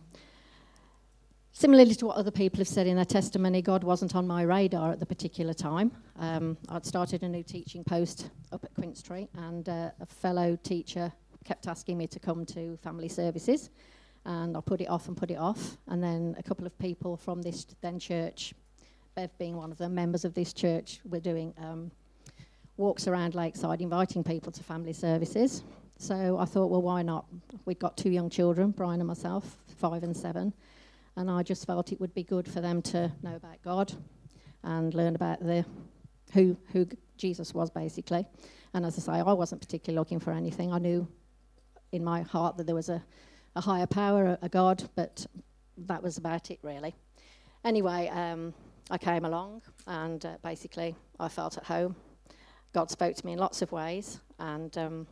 Similarly 1.54 1.96
to 1.96 2.06
what 2.06 2.16
other 2.16 2.32
people 2.32 2.60
have 2.60 2.68
said 2.68 2.88
in 2.88 2.96
their 2.96 3.06
testimony, 3.06 3.62
God 3.62 3.84
wasn't 3.84 4.16
on 4.16 4.26
my 4.26 4.44
radar 4.44 4.94
at 4.94 5.00
the 5.00 5.06
particular 5.06 5.54
time. 5.54 5.92
Um, 6.18 6.58
I'd 6.70 6.86
started 6.86 7.24
a 7.24 7.30
new 7.30 7.44
teaching 7.44 7.84
post 7.84 8.30
up 8.54 8.64
at 8.64 8.74
Quint 8.74 8.98
Street, 8.98 9.30
and 9.36 9.68
uh, 9.68 9.92
a 10.00 10.06
fellow 10.06 10.58
teacher 10.64 11.12
kept 11.44 11.68
asking 11.68 11.98
me 11.98 12.08
to 12.08 12.20
come 12.20 12.46
to 12.46 12.78
family 12.78 13.10
services, 13.10 13.70
and 14.26 14.56
I 14.56 14.62
put 14.62 14.80
it 14.80 14.90
off 14.90 15.10
and 15.10 15.18
put 15.18 15.30
it 15.30 15.38
off. 15.38 15.78
And 15.88 16.02
then 16.02 16.36
a 16.40 16.44
couple 16.44 16.66
of 16.66 16.78
people 16.80 17.18
from 17.18 17.42
this 17.42 17.66
then 17.82 18.00
church, 18.00 18.54
Bev 19.16 19.38
being 19.38 19.58
one 19.58 19.74
of 19.74 19.78
them, 19.78 19.94
members 19.94 20.24
of 20.24 20.34
this 20.34 20.54
church, 20.54 21.02
were 21.10 21.20
doing 21.20 21.54
um, 21.58 21.92
walks 22.78 23.08
around 23.08 23.36
Lakeside, 23.36 23.82
inviting 23.82 24.24
people 24.24 24.54
to 24.54 24.64
family 24.64 24.94
services. 24.94 25.64
So 25.98 26.38
I 26.40 26.46
thought, 26.46 26.72
well, 26.72 26.82
why 26.82 27.02
not? 27.02 27.26
We'd 27.66 27.78
got 27.78 27.98
two 27.98 28.10
young 28.10 28.30
children, 28.30 28.72
Brian 28.72 29.02
and 29.02 29.08
myself, 29.08 29.58
five 29.78 30.04
and 30.04 30.16
seven 30.16 30.54
and 31.16 31.30
I 31.30 31.44
just 31.44 31.66
felt 31.66 31.92
it 31.92 32.00
would 32.00 32.14
be 32.14 32.24
good 32.24 32.48
for 32.48 32.62
them 32.62 32.82
to 32.84 33.12
know 33.22 33.36
about 33.36 33.62
God 33.64 33.94
and 34.64 34.94
learn 34.94 35.16
about 35.16 35.40
the 35.40 35.66
who 36.34 36.56
who 36.72 36.88
Jesus 37.18 37.54
was 37.54 37.70
basically. 37.70 38.26
And 38.74 38.86
as 38.86 38.98
I 38.98 39.02
say, 39.02 39.20
I 39.20 39.34
wasn't 39.34 39.62
particularly 39.62 40.00
looking 40.00 40.20
for 40.20 40.32
anything. 40.32 40.72
I 40.72 40.80
knew 40.80 41.08
in 41.92 42.04
my 42.04 42.22
heart 42.22 42.58
that 42.58 42.66
there 42.66 42.76
was 42.76 42.90
a, 42.90 43.04
a 43.56 43.62
higher 43.62 43.86
power, 43.86 44.38
a, 44.42 44.50
God, 44.50 44.90
but 44.96 45.26
that 45.78 46.02
was 46.02 46.18
about 46.18 46.50
it 46.52 46.60
really. 46.64 46.96
Anyway, 47.66 48.08
um, 48.10 48.54
I 48.90 48.98
came 48.98 49.26
along 49.26 49.62
and 49.88 50.26
uh, 50.26 50.38
basically 50.42 50.96
I 51.20 51.28
felt 51.28 51.58
at 51.58 51.66
home. 51.66 51.96
God 52.74 52.90
spoke 52.90 53.16
to 53.16 53.26
me 53.26 53.34
in 53.34 53.40
lots 53.40 53.62
of 53.62 53.74
ways, 53.74 54.22
and 54.40 54.76
um, 54.78 55.08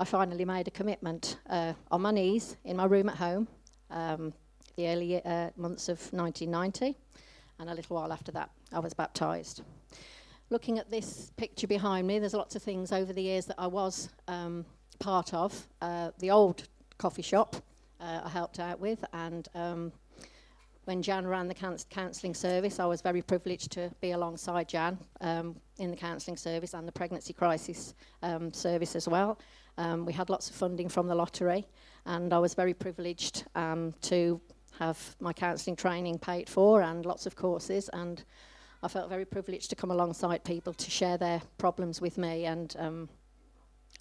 I 0.00 0.04
finally 0.04 0.46
made 0.46 0.66
a 0.66 0.70
commitment 0.70 1.36
uh, 1.50 1.74
on 1.90 2.00
my 2.00 2.10
knees 2.10 2.56
in 2.64 2.78
my 2.78 2.86
room 2.86 3.10
at 3.10 3.16
home, 3.16 3.46
um, 3.90 4.32
the 4.76 4.88
early 4.88 5.22
uh, 5.22 5.50
months 5.58 5.90
of 5.90 5.98
1990, 6.14 6.96
and 7.58 7.68
a 7.68 7.74
little 7.74 7.96
while 7.96 8.10
after 8.10 8.32
that, 8.32 8.48
I 8.72 8.78
was 8.78 8.94
baptised. 8.94 9.60
Looking 10.48 10.78
at 10.78 10.90
this 10.90 11.32
picture 11.36 11.66
behind 11.66 12.06
me, 12.06 12.18
there's 12.18 12.32
lots 12.32 12.56
of 12.56 12.62
things 12.62 12.92
over 12.92 13.12
the 13.12 13.20
years 13.20 13.44
that 13.44 13.56
I 13.58 13.66
was 13.66 14.08
um, 14.26 14.64
part 15.00 15.34
of. 15.34 15.68
Uh, 15.82 16.12
the 16.18 16.30
old 16.30 16.66
coffee 16.96 17.20
shop 17.20 17.56
uh, 18.00 18.22
I 18.24 18.28
helped 18.30 18.58
out 18.58 18.80
with, 18.80 19.04
and 19.12 19.46
um, 19.54 19.92
when 20.84 21.02
Jan 21.02 21.26
ran 21.26 21.46
the 21.46 21.82
counselling 21.90 22.32
service, 22.32 22.80
I 22.80 22.86
was 22.86 23.02
very 23.02 23.20
privileged 23.20 23.70
to 23.72 23.90
be 24.00 24.12
alongside 24.12 24.66
Jan 24.66 24.96
um, 25.20 25.56
in 25.78 25.90
the 25.90 25.96
counselling 25.96 26.38
service 26.38 26.72
and 26.72 26.88
the 26.88 26.92
pregnancy 26.92 27.34
crisis 27.34 27.92
um, 28.22 28.50
service 28.54 28.96
as 28.96 29.06
well. 29.06 29.38
Um, 29.78 30.04
we 30.04 30.12
had 30.12 30.30
lots 30.30 30.50
of 30.50 30.56
funding 30.56 30.88
from 30.88 31.06
the 31.06 31.14
lottery, 31.14 31.66
and 32.06 32.32
I 32.32 32.38
was 32.38 32.54
very 32.54 32.74
privileged 32.74 33.44
um, 33.54 33.94
to 34.02 34.40
have 34.78 35.16
my 35.20 35.32
counselling 35.32 35.76
training 35.76 36.18
paid 36.18 36.48
for 36.48 36.82
and 36.82 37.04
lots 37.04 37.26
of 37.26 37.36
courses. 37.36 37.90
And 37.92 38.22
I 38.82 38.88
felt 38.88 39.08
very 39.08 39.24
privileged 39.24 39.70
to 39.70 39.76
come 39.76 39.90
alongside 39.90 40.42
people 40.42 40.72
to 40.72 40.90
share 40.90 41.18
their 41.18 41.42
problems 41.58 42.00
with 42.00 42.16
me 42.16 42.46
and 42.46 42.74
um, 42.78 43.08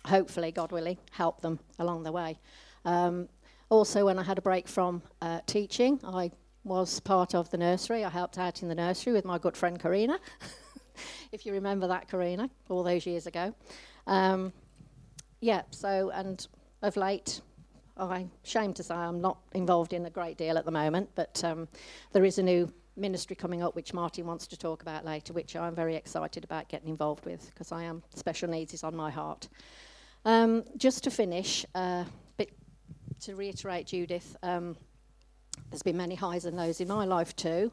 hopefully, 0.05 0.51
God 0.51 0.71
willing, 0.71 0.97
help 1.11 1.41
them 1.41 1.59
along 1.79 2.03
the 2.03 2.11
way. 2.11 2.39
Um, 2.85 3.27
also, 3.69 4.05
when 4.05 4.17
I 4.17 4.23
had 4.23 4.37
a 4.37 4.41
break 4.41 4.67
from 4.67 5.01
uh, 5.21 5.41
teaching, 5.45 5.99
I 6.03 6.31
was 6.63 6.99
part 6.99 7.35
of 7.35 7.49
the 7.51 7.57
nursery. 7.57 8.03
I 8.03 8.09
helped 8.09 8.37
out 8.37 8.61
in 8.61 8.69
the 8.69 8.75
nursery 8.75 9.13
with 9.13 9.25
my 9.25 9.37
good 9.37 9.55
friend 9.55 9.79
Karina, 9.79 10.19
if 11.31 11.45
you 11.45 11.53
remember 11.53 11.87
that, 11.87 12.09
Karina, 12.09 12.49
all 12.69 12.83
those 12.83 13.05
years 13.05 13.27
ago. 13.27 13.53
Um, 14.07 14.53
yeah, 15.41 15.63
so, 15.71 16.11
and 16.11 16.45
of 16.81 16.97
late, 16.97 17.41
I'm 17.97 18.31
ashamed 18.43 18.75
to 18.77 18.83
say 18.83 18.95
I'm 18.95 19.21
not 19.21 19.37
involved 19.53 19.93
in 19.93 20.05
a 20.05 20.09
great 20.09 20.37
deal 20.37 20.57
at 20.57 20.65
the 20.65 20.71
moment, 20.71 21.09
but 21.15 21.43
um, 21.43 21.67
there 22.13 22.25
is 22.25 22.37
a 22.37 22.43
new 22.43 22.71
ministry 22.95 23.35
coming 23.35 23.61
up 23.61 23.75
which 23.75 23.93
Martin 23.93 24.25
wants 24.25 24.47
to 24.47 24.57
talk 24.57 24.81
about 24.81 25.05
later, 25.05 25.33
which 25.33 25.55
I'm 25.55 25.75
very 25.75 25.95
excited 25.95 26.43
about 26.43 26.67
getting 26.67 26.89
involved 26.89 27.25
with 27.25 27.49
because 27.53 27.71
I 27.71 27.83
am 27.83 28.03
special 28.15 28.49
needs 28.49 28.73
is 28.73 28.83
on 28.83 28.95
my 28.95 29.09
heart. 29.09 29.47
Um, 30.25 30.63
just 30.77 31.03
to 31.05 31.11
finish, 31.11 31.65
uh, 31.75 32.03
bit 32.37 32.51
to 33.21 33.35
reiterate, 33.35 33.87
Judith, 33.87 34.35
um, 34.43 34.75
there's 35.69 35.83
been 35.83 35.97
many 35.97 36.15
highs 36.15 36.45
and 36.45 36.57
lows 36.57 36.81
in 36.81 36.87
my 36.87 37.05
life 37.05 37.35
too. 37.35 37.71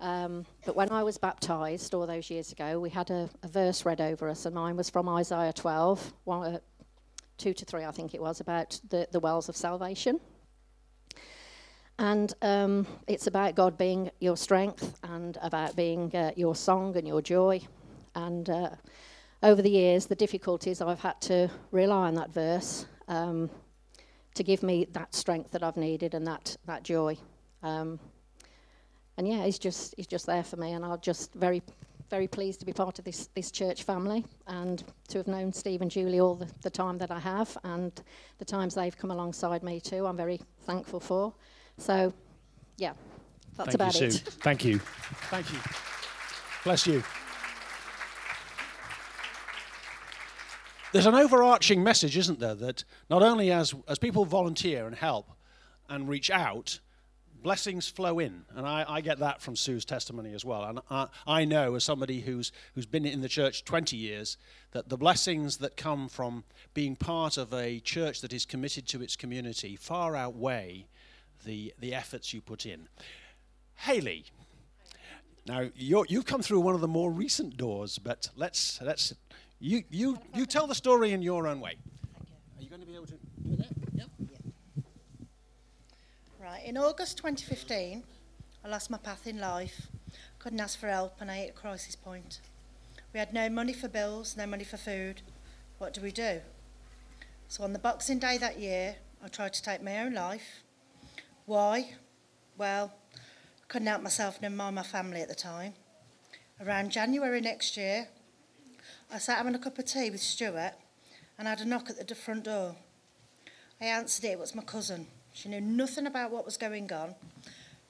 Um, 0.00 0.46
but 0.64 0.76
when 0.76 0.90
I 0.90 1.02
was 1.02 1.18
baptised 1.18 1.92
all 1.92 2.06
those 2.06 2.30
years 2.30 2.52
ago, 2.52 2.80
we 2.80 2.88
had 2.88 3.10
a, 3.10 3.28
a, 3.42 3.48
verse 3.48 3.84
read 3.84 4.00
over 4.00 4.30
us, 4.30 4.46
and 4.46 4.54
mine 4.54 4.76
was 4.76 4.88
from 4.88 5.10
Isaiah 5.10 5.52
12, 5.52 6.14
one, 6.24 6.54
uh, 6.54 6.58
two 7.40 7.54
to 7.54 7.64
three, 7.64 7.84
I 7.84 7.90
think 7.90 8.14
it 8.14 8.20
was, 8.20 8.40
about 8.40 8.80
the, 8.90 9.08
the 9.10 9.20
wells 9.20 9.48
of 9.48 9.56
salvation. 9.56 10.20
And 11.98 12.32
um, 12.42 12.86
it's 13.08 13.26
about 13.26 13.54
God 13.54 13.76
being 13.76 14.10
your 14.20 14.36
strength 14.36 14.98
and 15.02 15.38
about 15.42 15.74
being 15.76 16.14
uh, 16.14 16.32
your 16.36 16.54
song 16.54 16.96
and 16.96 17.06
your 17.06 17.22
joy. 17.22 17.60
And 18.14 18.48
uh, 18.48 18.70
over 19.42 19.62
the 19.62 19.70
years, 19.70 20.06
the 20.06 20.14
difficulties 20.14 20.80
I've 20.80 21.00
had 21.00 21.20
to 21.22 21.50
rely 21.70 22.08
on 22.08 22.14
that 22.14 22.32
verse 22.32 22.86
um, 23.08 23.50
to 24.34 24.42
give 24.42 24.62
me 24.62 24.86
that 24.92 25.14
strength 25.14 25.50
that 25.52 25.62
I've 25.62 25.76
needed 25.76 26.14
and 26.14 26.26
that, 26.26 26.56
that 26.66 26.82
joy. 26.84 27.16
Um, 27.62 27.98
and 29.16 29.28
yeah, 29.28 29.44
he's 29.44 29.58
just, 29.58 29.94
he's 29.96 30.06
just 30.06 30.26
there 30.26 30.44
for 30.44 30.56
me, 30.56 30.72
and 30.72 30.84
I'm 30.84 31.00
just 31.00 31.34
very 31.34 31.62
very 32.10 32.26
pleased 32.26 32.58
to 32.60 32.66
be 32.66 32.72
part 32.72 32.98
of 32.98 33.04
this, 33.04 33.28
this 33.34 33.50
church 33.50 33.84
family 33.84 34.26
and 34.48 34.82
to 35.08 35.18
have 35.18 35.28
known 35.28 35.52
Steve 35.52 35.80
and 35.80 35.90
Julie 35.90 36.20
all 36.20 36.34
the, 36.34 36.48
the 36.62 36.70
time 36.70 36.98
that 36.98 37.10
I 37.10 37.20
have 37.20 37.56
and 37.62 37.92
the 38.38 38.44
times 38.44 38.74
they've 38.74 38.96
come 38.96 39.12
alongside 39.12 39.62
me 39.62 39.80
too. 39.80 40.06
I'm 40.06 40.16
very 40.16 40.40
thankful 40.62 40.98
for. 40.98 41.32
So, 41.78 42.12
yeah, 42.76 42.92
that's 43.56 43.68
Thank 43.68 43.74
about 43.74 44.00
you, 44.00 44.06
it. 44.08 44.12
Sue. 44.12 44.18
Thank 44.42 44.64
you. 44.64 44.78
Thank 45.30 45.52
you. 45.52 45.58
Bless 46.64 46.86
you. 46.86 47.02
There's 50.92 51.06
an 51.06 51.14
overarching 51.14 51.84
message, 51.84 52.16
isn't 52.16 52.40
there, 52.40 52.56
that 52.56 52.82
not 53.08 53.22
only 53.22 53.52
as, 53.52 53.72
as 53.86 54.00
people 54.00 54.24
volunteer 54.24 54.88
and 54.88 54.96
help 54.96 55.30
and 55.88 56.08
reach 56.08 56.30
out, 56.30 56.80
blessings 57.42 57.88
flow 57.88 58.18
in, 58.18 58.44
and 58.54 58.66
I, 58.66 58.84
I, 58.88 59.00
get 59.00 59.18
that 59.18 59.40
from 59.40 59.56
Sue's 59.56 59.84
testimony 59.84 60.34
as 60.34 60.44
well. 60.44 60.64
And 60.64 60.80
I, 60.90 61.06
I, 61.26 61.44
know, 61.44 61.74
as 61.74 61.84
somebody 61.84 62.20
who's 62.20 62.52
who's 62.74 62.86
been 62.86 63.06
in 63.06 63.20
the 63.20 63.28
church 63.28 63.64
20 63.64 63.96
years, 63.96 64.36
that 64.72 64.88
the 64.88 64.96
blessings 64.96 65.58
that 65.58 65.76
come 65.76 66.08
from 66.08 66.44
being 66.74 66.96
part 66.96 67.36
of 67.36 67.52
a 67.52 67.80
church 67.80 68.20
that 68.20 68.32
is 68.32 68.44
committed 68.44 68.86
to 68.88 69.02
its 69.02 69.16
community 69.16 69.76
far 69.76 70.16
outweigh 70.16 70.86
the 71.44 71.72
the 71.78 71.94
efforts 71.94 72.32
you 72.32 72.40
put 72.40 72.66
in. 72.66 72.88
Haley, 73.76 74.26
now 75.46 75.70
you 75.74 76.04
have 76.10 76.26
come 76.26 76.42
through 76.42 76.60
one 76.60 76.74
of 76.74 76.80
the 76.80 76.88
more 76.88 77.10
recent 77.10 77.56
doors, 77.56 77.98
but 77.98 78.28
let's 78.36 78.80
let's 78.82 79.14
you 79.58 79.82
you 79.90 80.18
you 80.34 80.46
tell 80.46 80.66
the 80.66 80.74
story 80.74 81.12
in 81.12 81.22
your 81.22 81.46
own 81.46 81.60
way. 81.60 81.76
Are 82.58 82.62
you 82.62 82.68
going 82.68 82.80
to 82.80 82.86
be 82.86 82.94
able 82.94 83.06
to 83.06 83.18
do 83.42 83.56
that? 83.56 83.80
Right, 86.42 86.64
in 86.64 86.78
August 86.78 87.18
2015, 87.18 88.02
I 88.64 88.68
lost 88.68 88.88
my 88.88 88.96
path 88.96 89.26
in 89.26 89.40
life, 89.40 89.88
couldn't 90.38 90.60
ask 90.60 90.78
for 90.78 90.88
help, 90.88 91.20
and 91.20 91.30
I 91.30 91.36
hit 91.36 91.50
a 91.50 91.52
crisis 91.52 91.94
point. 91.94 92.40
We 93.12 93.20
had 93.20 93.34
no 93.34 93.50
money 93.50 93.74
for 93.74 93.88
bills, 93.88 94.38
no 94.38 94.46
money 94.46 94.64
for 94.64 94.78
food. 94.78 95.20
What 95.76 95.92
do 95.92 96.00
we 96.00 96.10
do? 96.10 96.40
So 97.48 97.62
on 97.62 97.74
the 97.74 97.78
Boxing 97.78 98.18
Day 98.18 98.38
that 98.38 98.58
year, 98.58 98.96
I 99.22 99.28
tried 99.28 99.52
to 99.52 99.62
take 99.62 99.82
my 99.82 100.00
own 100.00 100.14
life. 100.14 100.62
Why? 101.44 101.90
Well, 102.56 102.90
I 103.14 103.66
couldn't 103.68 103.88
help 103.88 104.02
myself 104.02 104.40
nor 104.40 104.50
mind 104.50 104.76
my 104.76 104.82
family 104.82 105.20
at 105.20 105.28
the 105.28 105.34
time. 105.34 105.74
Around 106.58 106.90
January 106.90 107.42
next 107.42 107.76
year, 107.76 108.08
I 109.12 109.18
sat 109.18 109.36
having 109.36 109.54
a 109.54 109.58
cup 109.58 109.78
of 109.78 109.84
tea 109.84 110.08
with 110.08 110.22
Stuart 110.22 110.72
and 111.38 111.46
had 111.46 111.60
a 111.60 111.66
knock 111.66 111.90
at 111.90 112.08
the 112.08 112.14
front 112.14 112.44
door. 112.44 112.76
I 113.78 113.84
answered 113.84 114.24
it, 114.24 114.28
it 114.28 114.38
was 114.38 114.54
my 114.54 114.62
cousin. 114.62 115.06
She 115.32 115.48
knew 115.48 115.60
nothing 115.60 116.06
about 116.06 116.30
what 116.30 116.44
was 116.44 116.56
going 116.56 116.92
on, 116.92 117.14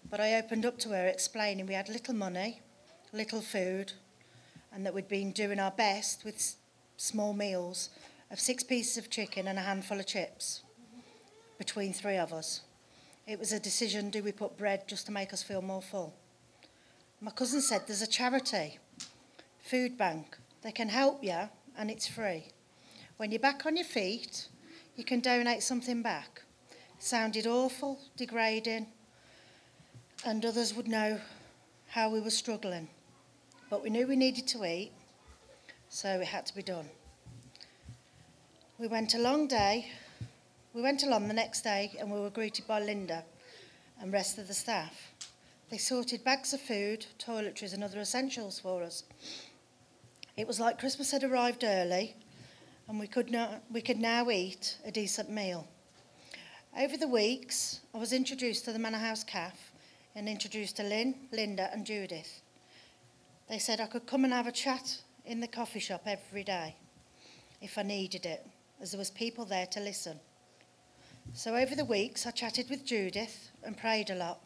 but 0.09 0.21
I 0.21 0.35
opened 0.35 0.67
up 0.67 0.79
to 0.81 0.91
her 0.91 1.07
explaining 1.07 1.67
we 1.67 1.75
had 1.75 1.89
little 1.89 2.15
money, 2.15 2.61
little 3.13 3.41
food, 3.41 3.93
and 4.73 4.85
that 4.85 4.95
we'd 4.95 5.09
been 5.09 5.33
doing 5.33 5.59
our 5.59 5.71
best 5.71 6.25
with 6.25 6.57
small 6.97 7.33
meals 7.33 7.91
of 8.31 8.39
six 8.39 8.63
pieces 8.63 8.99
of 8.99 9.11
chicken 9.11 9.49
and 9.49 9.59
a 9.59 9.63
handful 9.63 9.99
of 9.99 10.07
chips 10.07 10.63
between 11.59 11.93
three 11.93 12.17
of 12.17 12.33
us. 12.33 12.61
It 13.27 13.39
was 13.39 13.53
a 13.53 13.61
decision 13.61 14.11
do 14.11 14.23
we 14.23 14.33
put 14.33 14.59
bread 14.59 14.87
just 14.87 15.07
to 15.07 15.13
make 15.13 15.33
us 15.33 15.43
feel 15.43 15.63
more 15.63 15.83
full? 15.83 16.15
My 17.21 17.31
cousin 17.31 17.61
said 17.61 17.83
there's 17.87 18.03
a 18.03 18.07
charity, 18.07 18.79
food 19.61 19.99
bank. 19.99 20.39
They 20.63 20.73
can 20.73 20.89
help 20.89 21.23
you 21.23 21.49
and 21.77 21.91
it's 21.91 22.07
free. 22.07 22.49
When 23.17 23.31
you're 23.31 23.41
back 23.41 23.67
on 23.67 23.77
your 23.77 23.85
feet, 23.85 24.49
you 24.97 25.05
can 25.05 25.21
donate 25.21 25.63
something 25.63 26.03
back 26.03 26.43
sounded 27.03 27.47
awful, 27.47 27.99
degrading, 28.17 28.87
and 30.25 30.45
others 30.45 30.75
would 30.75 30.87
know 30.87 31.19
how 31.89 32.11
we 32.11 32.21
were 32.21 32.31
struggling. 32.31 32.89
But 33.71 33.83
we 33.83 33.91
knew 33.91 34.07
we 34.07 34.17
needed 34.17 34.47
to 34.49 34.65
eat, 34.65 34.93
so 35.89 36.21
it 36.21 36.27
had 36.27 36.47
to 36.47 36.55
be 36.55 36.63
done. 36.63 36.89
We 38.79 38.87
went 38.87 39.15
a 39.15 39.19
long 39.19 39.49
day. 39.49 39.91
We 40.73 40.83
went 40.83 41.03
along 41.03 41.27
the 41.27 41.35
next 41.35 41.63
day 41.63 41.93
and 41.99 42.11
we 42.11 42.21
were 42.21 42.31
greeted 42.31 42.67
by 42.67 42.81
Linda 42.81 43.25
and 44.01 44.13
rest 44.13 44.39
of 44.39 44.47
the 44.47 44.55
staff. 44.55 45.13
They 45.71 45.79
sorted 45.79 46.23
bags 46.23 46.53
of 46.53 46.61
food, 46.61 47.07
toiletries, 47.19 47.75
and 47.75 47.83
other 47.83 48.01
essentials 48.01 48.59
for 48.59 48.83
us. 48.83 49.05
It 50.37 50.47
was 50.47 50.61
like 50.61 50.79
Christmas 50.79 51.11
had 51.11 51.25
arrived 51.25 51.65
early, 51.65 52.17
and 52.89 52.99
we 52.99 53.07
could, 53.07 53.31
not, 53.31 53.63
we 53.73 53.81
could 53.81 53.99
now 53.99 54.31
eat 54.31 54.77
a 54.85 54.91
decent 54.91 55.31
meal. 55.31 55.67
Over 56.79 56.97
the 56.97 57.09
weeks, 57.09 57.81
I 57.93 57.99
was 57.99 58.13
introduced 58.13 58.65
to 58.65 58.73
the 58.73 58.79
Manor 58.79 58.99
House 58.99 59.25
Cafe 59.25 59.57
and 60.15 60.29
introduced 60.29 60.77
to 60.77 60.85
Lynn, 60.85 61.15
Linda, 61.33 61.69
and 61.73 61.85
Judith. 61.85 62.43
They 63.49 63.59
said 63.59 63.81
I 63.81 63.87
could 63.87 64.07
come 64.07 64.25
and 64.25 64.33
have 64.33 64.47
a 64.47 64.53
chat 64.53 65.03
in 65.27 65.41
the 65.41 65.49
coffee 65.49 65.81
shop 65.81 66.03
every 66.07 66.45
day 66.45 66.77
if 67.61 67.77
I 67.77 67.83
needed 67.83 68.25
it, 68.25 68.47
as 68.81 68.93
there 68.93 68.99
was 68.99 69.11
people 69.11 69.45
there 69.45 69.67
to 69.67 69.81
listen. 69.81 70.21
So 71.35 71.57
over 71.57 71.75
the 71.75 71.85
weeks, 71.85 72.25
I 72.25 72.31
chatted 72.31 72.71
with 72.71 72.87
Judith 72.87 73.51
and 73.65 73.77
prayed 73.77 74.09
a 74.11 74.15
lot. 74.15 74.41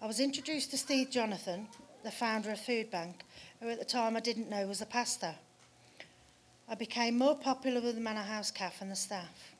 I 0.00 0.06
was 0.06 0.20
introduced 0.20 0.70
to 0.70 0.78
Steve 0.78 1.10
Jonathan, 1.10 1.66
the 2.04 2.12
founder 2.12 2.52
of 2.52 2.60
Food 2.60 2.92
Bank, 2.92 3.22
who 3.60 3.68
at 3.68 3.80
the 3.80 3.84
time 3.84 4.16
I 4.16 4.20
didn't 4.20 4.48
know 4.48 4.68
was 4.68 4.80
a 4.80 4.86
pastor. 4.86 5.34
I 6.68 6.76
became 6.76 7.18
more 7.18 7.36
popular 7.36 7.80
with 7.80 7.96
the 7.96 8.00
Manor 8.00 8.22
House 8.22 8.52
Cafe 8.52 8.76
and 8.80 8.90
the 8.90 8.96
staff. 8.96 9.51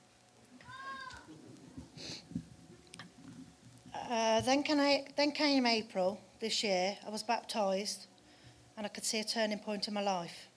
Uh, 4.12 4.42
then, 4.42 4.62
I, 4.68 5.06
then 5.16 5.32
came 5.32 5.64
April 5.64 6.20
this 6.38 6.62
year. 6.62 6.98
I 7.06 7.08
was 7.08 7.22
baptised 7.22 8.08
and 8.76 8.84
I 8.84 8.90
could 8.90 9.06
see 9.06 9.20
a 9.20 9.24
turning 9.24 9.58
point 9.58 9.88
in 9.88 9.94
my 9.94 10.02
life. 10.02 10.48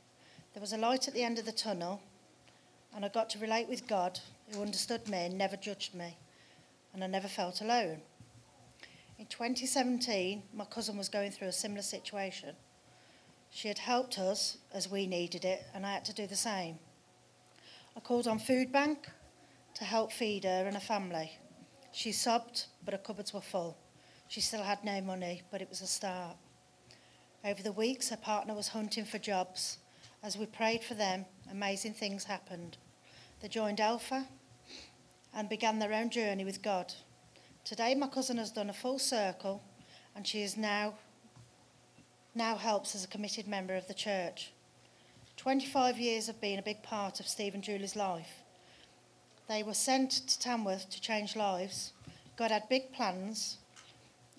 There 0.53 0.59
was 0.59 0.73
a 0.73 0.77
light 0.77 1.07
at 1.07 1.13
the 1.13 1.23
end 1.23 1.39
of 1.39 1.45
the 1.45 1.53
tunnel, 1.53 2.01
and 2.93 3.05
I 3.05 3.07
got 3.07 3.29
to 3.29 3.39
relate 3.39 3.69
with 3.69 3.87
God, 3.87 4.19
who 4.51 4.61
understood 4.61 5.07
me 5.07 5.19
and 5.19 5.37
never 5.37 5.55
judged 5.55 5.95
me, 5.95 6.17
and 6.93 7.01
I 7.01 7.07
never 7.07 7.29
felt 7.29 7.61
alone. 7.61 8.01
In 9.19 9.25
2017, 9.27 10.43
my 10.53 10.65
cousin 10.65 10.97
was 10.97 11.07
going 11.07 11.31
through 11.31 11.47
a 11.47 11.53
similar 11.53 11.81
situation. 11.81 12.57
She 13.51 13.69
had 13.69 13.79
helped 13.79 14.19
us 14.19 14.57
as 14.73 14.91
we 14.91 15.07
needed 15.07 15.45
it, 15.45 15.63
and 15.73 15.85
I 15.85 15.93
had 15.93 16.03
to 16.05 16.13
do 16.13 16.27
the 16.27 16.35
same. 16.35 16.77
I 17.95 18.01
called 18.01 18.27
on 18.27 18.37
Food 18.37 18.73
Bank 18.73 19.07
to 19.75 19.85
help 19.85 20.11
feed 20.11 20.43
her 20.43 20.65
and 20.65 20.73
her 20.75 20.81
family. 20.81 21.31
She 21.95 22.11
sobbed, 22.11 22.65
but 22.83 22.93
her 22.93 22.97
cupboards 22.97 23.33
were 23.33 23.39
full. 23.39 23.77
She 24.27 24.41
still 24.41 24.63
had 24.63 24.83
no 24.83 24.99
money, 24.99 25.43
but 25.49 25.61
it 25.61 25.69
was 25.69 25.79
a 25.79 25.87
start. 25.87 26.35
Over 27.45 27.63
the 27.63 27.71
weeks, 27.71 28.09
her 28.09 28.17
partner 28.17 28.53
was 28.53 28.67
hunting 28.67 29.05
for 29.05 29.17
jobs. 29.17 29.77
As 30.21 30.37
we 30.37 30.45
prayed 30.45 30.83
for 30.83 30.93
them, 30.93 31.25
amazing 31.49 31.93
things 31.93 32.25
happened. 32.25 32.75
They 33.39 33.47
joined 33.47 33.79
Alpha 33.79 34.27
and 35.33 35.47
began 35.47 35.79
their 35.79 35.93
own 35.93 36.09
journey 36.09 36.43
with 36.43 36.61
God. 36.61 36.93
Today, 37.63 37.95
my 37.95 38.07
cousin 38.07 38.35
has 38.39 38.51
done 38.51 38.69
a 38.69 38.73
full 38.73 38.99
circle, 38.99 39.63
and 40.17 40.27
she 40.27 40.41
is 40.41 40.57
now 40.57 40.95
now 42.35 42.57
helps 42.57 42.93
as 42.93 43.05
a 43.05 43.07
committed 43.07 43.47
member 43.47 43.73
of 43.73 43.87
the 43.87 43.93
church. 43.93 44.51
25 45.37 45.97
years 45.97 46.27
have 46.27 46.41
been 46.41 46.59
a 46.59 46.69
big 46.69 46.83
part 46.83 47.21
of 47.21 47.27
Steve 47.29 47.53
and 47.53 47.63
Julie's 47.63 47.95
life. 47.95 48.41
They 49.47 49.63
were 49.63 49.73
sent 49.73 50.11
to 50.11 50.39
Tamworth 50.39 50.89
to 50.89 51.01
change 51.01 51.35
lives. 51.35 51.93
God 52.35 52.51
had 52.51 52.67
big 52.67 52.91
plans, 52.91 53.57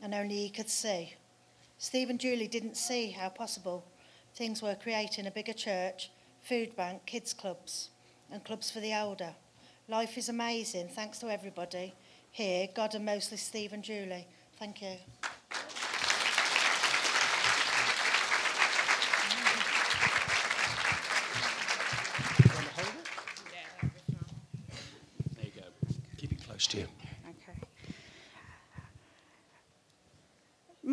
and 0.02 0.14
only 0.14 0.36
He 0.36 0.48
could 0.48 0.68
see. 0.68 1.14
Steve 1.78 2.10
and 2.10 2.18
Julie 2.18 2.48
didn't 2.48 2.76
see 2.76 3.10
how 3.10 3.28
possible 3.28 3.84
things 4.34 4.62
were 4.62 4.74
creating 4.74 5.26
a 5.26 5.30
bigger 5.30 5.52
church, 5.52 6.10
food 6.42 6.74
bank, 6.76 7.06
kids' 7.06 7.32
clubs, 7.32 7.90
and 8.30 8.44
clubs 8.44 8.70
for 8.70 8.80
the 8.80 8.92
elder. 8.92 9.34
Life 9.88 10.18
is 10.18 10.28
amazing. 10.28 10.88
Thanks 10.88 11.18
to 11.20 11.28
everybody 11.28 11.94
here, 12.32 12.68
God 12.74 12.94
and 12.94 13.04
mostly 13.04 13.36
Steve 13.36 13.72
and 13.72 13.82
Julie. 13.82 14.26
Thank 14.58 14.82
you. 14.82 14.96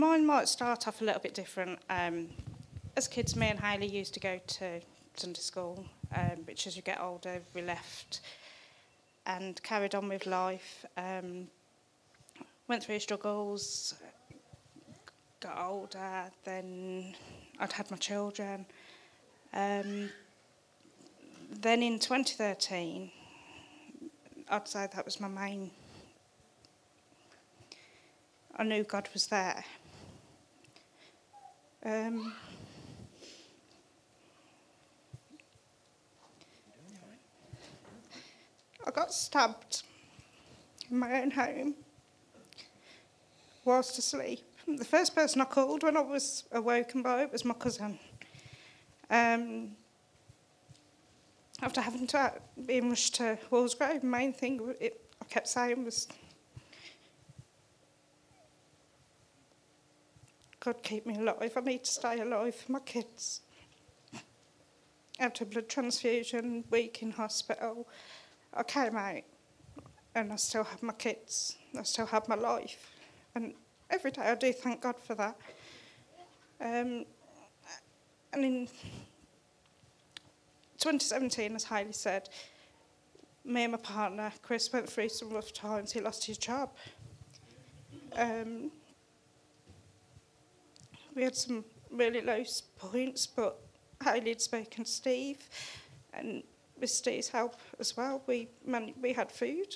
Mine 0.04 0.26
might 0.26 0.50
start 0.50 0.86
off 0.86 1.00
a 1.00 1.06
little 1.06 1.22
bit 1.22 1.34
different. 1.34 1.80
Um, 1.89 2.28
as 2.98 3.08
kids, 3.08 3.38
me 3.38 3.48
and 3.48 3.58
Haley 3.58 3.88
used 3.88 4.13
to 4.16 4.20
go 4.20 4.38
to 4.46 4.82
Sunday 5.16 5.39
school, 5.39 5.86
um, 6.13 6.44
which 6.44 6.68
as 6.68 6.76
you 6.76 6.82
get 6.82 7.00
older, 7.00 7.42
we 7.54 7.62
left 7.62 8.20
and 9.26 9.63
carried 9.63 9.96
on 9.96 10.10
with 10.10 10.26
life. 10.26 10.86
Um, 10.98 11.48
went 12.68 12.84
through 12.84 13.00
struggles, 13.00 13.96
got 15.39 15.58
older, 15.58 16.26
then 16.44 17.16
I'd 17.58 17.72
had 17.72 17.89
my 17.89 17.96
children. 17.96 18.66
Um, 19.54 20.10
then 21.62 21.82
in 21.82 21.98
2013, 21.98 23.10
I'd 24.50 24.68
say 24.68 24.86
that 24.94 25.06
was 25.06 25.22
my 25.22 25.30
main. 25.30 25.72
I 28.58 28.63
knew 28.66 28.84
God 28.84 29.08
was 29.13 29.28
there. 29.28 29.63
Um, 31.86 32.34
I 38.88 38.91
got 38.91 39.13
stabbed 39.13 39.84
in 40.89 41.00
my 41.00 41.22
own 41.22 41.32
home 41.32 41.76
whilst 43.65 43.98
asleep. 43.98 44.39
The 44.65 44.86
first 44.86 45.13
person 45.13 45.41
I 45.41 45.46
called 45.46 45.84
when 45.84 45.98
I 45.98 46.02
was 46.02 46.46
awoken 46.54 47.02
by 47.02 47.24
it 47.24 47.34
was 47.34 47.43
my 47.43 47.54
cousin. 47.54 48.00
Um, 49.10 49.72
after 51.62 51.82
having 51.82 52.08
to 52.08 52.32
be 52.65 52.80
rushed 52.80 53.15
to 53.15 53.38
Walsgrave, 53.52 54.02
the 54.02 54.08
main 54.08 54.32
thing 54.32 54.74
it, 54.80 55.02
I 55.22 55.26
kept 55.26 55.50
saying 55.50 55.84
was 55.84 56.08
God 60.63 60.82
keep 60.82 61.06
me 61.06 61.17
alive. 61.17 61.52
I 61.58 61.60
need 61.60 61.84
to 61.84 61.91
stay 61.91 62.21
alive 62.21 62.56
for 62.56 62.71
my 62.71 62.80
kids. 62.80 63.41
After 65.19 65.43
blood 65.43 65.67
transfusion, 65.67 66.63
week 66.69 67.04
in 67.04 67.12
hospital, 67.12 67.86
I 68.54 68.63
came 68.63 68.95
out 68.95 69.23
and 70.15 70.32
I 70.32 70.38
still 70.38 70.63
have 70.63 70.82
my 70.82 70.93
kids. 70.93 71.58
I 71.78 71.84
still 71.84 72.06
have 72.06 72.30
my 72.30 72.36
life. 72.36 72.91
And 73.36 73.56
every 73.89 74.12
day 74.12 74.21
I 74.21 74.36
do 74.36 74.54
thank 74.54 74.82
God 74.82 74.95
for 74.97 75.15
that. 75.15 75.36
Um, 76.62 77.04
and 78.32 78.45
in 78.45 78.67
2017, 80.78 81.58
as 81.58 81.65
Hayley 81.65 81.91
said, 81.91 82.30
me 83.43 83.63
and 83.63 83.73
my 83.73 83.80
partner, 83.80 84.32
Chris, 84.41 84.71
went 84.71 84.89
through 84.89 85.10
some 85.10 85.30
rough 85.30 85.52
times. 85.52 85.91
He 85.91 85.99
lost 85.99 86.26
his 86.26 86.38
job. 86.38 86.69
Um, 88.15 88.71
we 91.15 91.23
had 91.23 91.36
some 91.36 91.63
really 91.91 92.21
low 92.21 92.43
points, 92.78 93.28
but 93.28 93.60
had 94.02 94.41
spoken 94.41 94.84
to 94.84 94.89
Steve, 94.91 95.38
and 96.13 96.43
with 96.80 96.89
Steve's 96.89 97.30
help 97.30 97.56
as 97.80 97.95
well, 97.95 98.21
we 98.28 98.49
man- 98.65 98.93
we 99.02 99.13
had 99.13 99.32
food, 99.32 99.76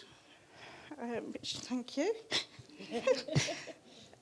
um, 1.01 1.33
which 1.33 1.57
thank 1.57 1.97
you. 1.97 2.13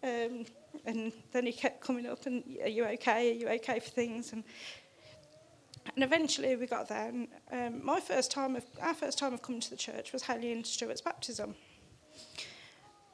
um, 0.03 0.45
and 0.85 1.11
then 1.31 1.45
he 1.45 1.51
kept 1.51 1.81
coming 1.81 2.05
up 2.05 2.25
and, 2.25 2.43
are 2.61 2.69
you 2.69 2.85
okay? 2.85 3.31
Are 3.31 3.33
you 3.33 3.49
okay 3.49 3.79
for 3.79 3.89
things? 3.89 4.33
And 4.33 4.43
and 5.95 6.03
eventually 6.03 6.55
we 6.55 6.65
got 6.65 6.87
there. 6.89 7.09
And 7.09 7.27
um, 7.51 7.85
my 7.85 7.99
first 7.99 8.31
time 8.31 8.55
of 8.55 8.65
our 8.81 8.93
first 8.93 9.17
time 9.17 9.33
of 9.33 9.41
coming 9.41 9.61
to 9.61 9.69
the 9.69 9.77
church 9.77 10.13
was 10.13 10.23
Hayley 10.23 10.51
and 10.51 10.65
Stuart's 10.65 11.01
baptism. 11.01 11.55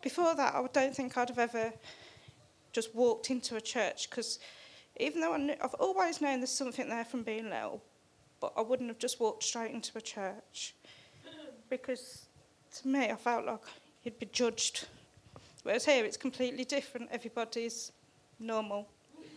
Before 0.02 0.34
that, 0.36 0.56
I 0.56 0.66
don't 0.74 0.96
think 0.96 1.18
I'd 1.18 1.30
have 1.30 1.40
ever 1.40 1.74
just 2.72 2.96
walked 2.96 3.30
into 3.30 3.56
a 3.56 3.62
church 3.62 4.10
because 4.10 4.40
even 5.00 5.22
though 5.22 5.34
I 5.34 5.38
knew, 5.38 5.56
I've 5.62 5.74
always 5.76 6.22
known 6.22 6.40
there's 6.40 6.52
something 6.52 6.90
there 6.90 7.06
from 7.06 7.24
being 7.24 7.50
little, 7.50 7.82
but 8.40 8.54
I 8.58 8.62
wouldn't 8.62 8.90
have 8.90 9.00
just 9.00 9.20
walked 9.20 9.44
straight 9.44 9.72
into 9.72 9.98
a 9.98 10.02
church 10.02 10.76
because 11.70 12.26
to 12.82 12.88
me 12.88 13.10
I 13.10 13.16
felt 13.16 13.46
like 13.46 13.62
you'd 14.04 14.20
be 14.20 14.28
judged. 14.28 14.88
Whereas 15.64 15.86
here 15.86 16.06
it's 16.06 16.18
completely 16.18 16.66
different. 16.66 17.10
Everybody's 17.12 17.92
normal. 18.40 18.88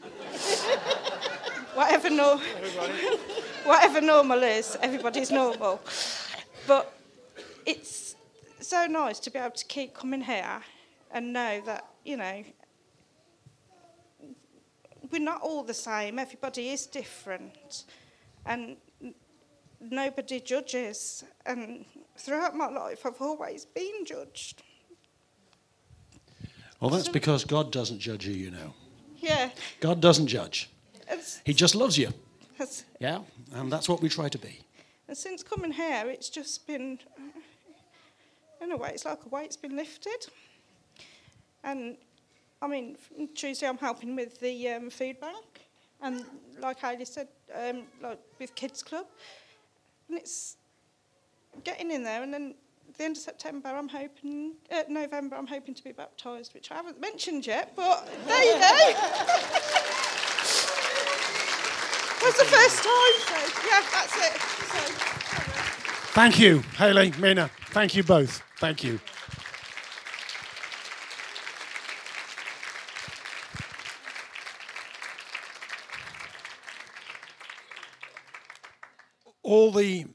whatever, 1.75 2.11
no, 2.11 2.39
whatever 3.65 4.01
normal 4.01 4.43
is, 4.43 4.77
everybody's 4.83 5.31
normal. 5.31 5.81
But 6.67 6.93
it's 7.67 8.17
so 8.61 8.87
nice 8.87 9.19
to 9.21 9.31
be 9.31 9.39
able 9.39 9.51
to 9.51 9.65
keep 9.67 9.95
coming 9.95 10.23
here 10.23 10.63
and 11.11 11.33
know 11.33 11.63
that, 11.67 11.87
you 12.05 12.17
know, 12.17 12.45
we're 15.11 15.23
not 15.23 15.41
all 15.43 15.63
the 15.63 15.75
same. 15.75 16.19
Everybody 16.19 16.71
is 16.71 16.87
different. 16.87 17.85
And 18.47 18.77
nobody 19.81 20.41
judges. 20.41 21.25
And 21.47 21.85
throughout 22.17 22.57
my 22.57 22.69
life, 22.69 23.05
I've 23.07 23.21
always 23.21 23.65
been 23.65 24.05
judged. 24.05 24.63
Well, 26.81 26.91
that's 26.91 27.09
because 27.09 27.45
God 27.45 27.73
doesn't 27.73 27.99
judge 27.99 28.27
you, 28.27 28.35
you 28.35 28.51
know. 28.51 28.75
Yeah. 29.19 29.51
God 29.81 30.01
doesn't 30.01 30.27
judge. 30.27 30.69
It's, 31.09 31.41
He 31.45 31.55
just 31.55 31.75
loves 31.75 31.97
you. 31.97 32.11
Yeah? 33.01 33.21
And 33.53 33.73
that's 33.73 33.89
what 33.89 34.03
we 34.03 34.09
try 34.09 34.29
to 34.29 34.39
be. 34.39 34.61
and 35.09 35.17
since 35.17 35.43
coming 35.43 35.73
here, 35.73 36.05
it's 36.09 36.29
just 36.29 36.67
been, 36.67 36.99
in 38.61 38.73
a 38.73 38.77
way, 38.77 38.91
it's 38.91 39.05
like 39.05 39.25
a 39.25 39.29
weight's 39.29 39.57
been 39.57 39.77
lifted. 39.77 40.27
And 41.63 41.97
I 42.65 42.67
mean, 42.67 42.97
Tuesday 43.35 43.69
I'm 43.69 43.77
helping 43.77 44.17
with 44.17 44.41
the 44.41 44.71
um, 44.71 44.89
food 44.89 45.21
bank, 45.21 45.45
and 46.01 46.25
like 46.59 46.81
Hayley 46.81 47.05
said, 47.05 47.29
um, 47.55 47.83
like 48.03 48.19
with 48.39 48.55
Kids 48.55 48.83
Club, 48.83 49.05
and 50.09 50.17
it's 50.17 50.57
getting 51.63 51.91
in 51.91 52.03
there. 52.03 52.23
And 52.23 52.33
then 52.33 52.55
at 52.89 52.97
the 52.97 53.05
end 53.05 53.19
of 53.19 53.23
September, 53.23 53.69
I'm 53.69 53.89
hoping, 53.89 54.55
uh, 54.73 54.85
November, 54.89 55.37
I'm 55.37 55.47
hoping 55.47 55.75
to 55.75 55.85
be 55.85 55.93
baptised, 55.93 56.55
which 56.55 56.71
I 56.71 56.77
haven't 56.77 56.99
mentioned 56.99 57.47
yet, 57.47 57.75
but 57.77 58.09
there 58.27 58.45
you 58.45 58.55
go. 58.55 58.59
That's 62.23 62.39
the 62.39 62.47
first 62.47 62.83
time, 62.83 63.15
so 63.21 63.37
yeah, 63.69 63.83
that's 63.93 64.17
it. 64.17 64.41
So, 64.41 64.79
Thank 66.15 66.39
you, 66.39 66.61
Haley, 66.79 67.13
Mina. 67.19 67.51
Thank 67.73 67.95
you 67.95 68.03
both. 68.03 68.43
Thank 68.57 68.83
you. 68.83 68.99
All 79.55 79.71
the 79.71 80.07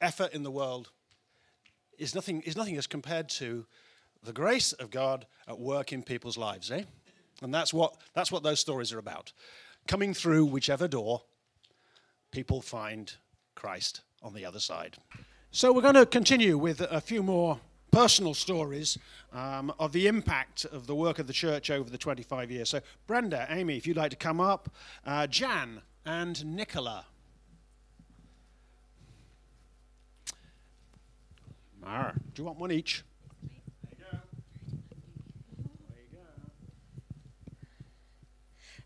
effort 0.00 0.32
in 0.32 0.42
the 0.42 0.50
world 0.50 0.90
is 1.98 2.16
nothing, 2.16 2.42
is 2.42 2.56
nothing 2.56 2.76
as 2.76 2.88
compared 2.88 3.28
to 3.28 3.64
the 4.24 4.32
grace 4.32 4.72
of 4.72 4.90
God 4.90 5.24
at 5.46 5.56
work 5.56 5.92
in 5.92 6.02
people's 6.02 6.36
lives, 6.36 6.68
eh? 6.72 6.82
And 7.42 7.54
that's 7.54 7.72
what, 7.72 7.94
that's 8.12 8.32
what 8.32 8.42
those 8.42 8.58
stories 8.58 8.92
are 8.92 8.98
about. 8.98 9.32
Coming 9.86 10.14
through 10.14 10.46
whichever 10.46 10.88
door 10.88 11.22
people 12.32 12.60
find 12.60 13.14
Christ 13.54 14.00
on 14.20 14.34
the 14.34 14.44
other 14.44 14.58
side. 14.58 14.96
So 15.52 15.72
we're 15.72 15.82
going 15.82 15.94
to 15.94 16.06
continue 16.06 16.58
with 16.58 16.80
a 16.80 17.00
few 17.00 17.22
more 17.22 17.60
personal 17.92 18.34
stories 18.34 18.98
um, 19.32 19.72
of 19.78 19.92
the 19.92 20.08
impact 20.08 20.64
of 20.64 20.88
the 20.88 20.96
work 20.96 21.20
of 21.20 21.28
the 21.28 21.32
church 21.32 21.70
over 21.70 21.88
the 21.88 21.98
25 21.98 22.50
years. 22.50 22.70
So, 22.70 22.80
Brenda, 23.06 23.46
Amy, 23.48 23.76
if 23.76 23.86
you'd 23.86 23.96
like 23.96 24.10
to 24.10 24.16
come 24.16 24.40
up, 24.40 24.74
uh, 25.06 25.28
Jan 25.28 25.82
and 26.06 26.46
Nicola. 26.46 27.04
Mar, 31.80 32.14
do 32.32 32.42
you 32.42 32.46
want 32.46 32.58
one 32.58 32.72
each? 32.72 33.04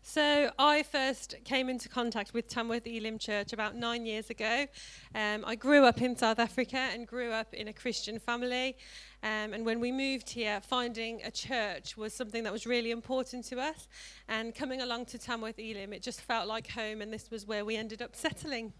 So 0.03 0.51
I 0.59 0.83
first 0.83 1.35
came 1.45 1.69
into 1.69 1.87
contact 1.87 2.33
with 2.33 2.49
Tamworth 2.49 2.85
Elim 2.85 3.17
Church 3.17 3.53
about 3.53 3.77
nine 3.77 4.05
years 4.05 4.29
ago. 4.29 4.67
Um, 5.15 5.45
I 5.47 5.55
grew 5.55 5.85
up 5.85 6.01
in 6.01 6.17
South 6.17 6.37
Africa 6.37 6.89
and 6.91 7.07
grew 7.07 7.31
up 7.31 7.53
in 7.53 7.69
a 7.69 7.73
Christian 7.73 8.19
family. 8.19 8.75
Um, 9.23 9.53
and 9.53 9.65
when 9.65 9.79
we 9.79 9.91
moved 9.91 10.31
here, 10.31 10.59
finding 10.61 11.21
a 11.23 11.29
church 11.31 11.95
was 11.95 12.13
something 12.13 12.43
that 12.43 12.51
was 12.51 12.65
really 12.65 12.89
important 12.89 13.45
to 13.45 13.59
us. 13.59 13.87
And 14.27 14.55
coming 14.55 14.81
along 14.81 15.05
to 15.07 15.19
Tamworth 15.19 15.59
Elim, 15.59 15.93
it 15.93 16.01
just 16.01 16.21
felt 16.21 16.47
like 16.47 16.69
home, 16.69 17.01
and 17.01 17.13
this 17.13 17.29
was 17.29 17.45
where 17.45 17.63
we 17.63 17.75
ended 17.75 18.01
up 18.01 18.15
settling. 18.15 18.73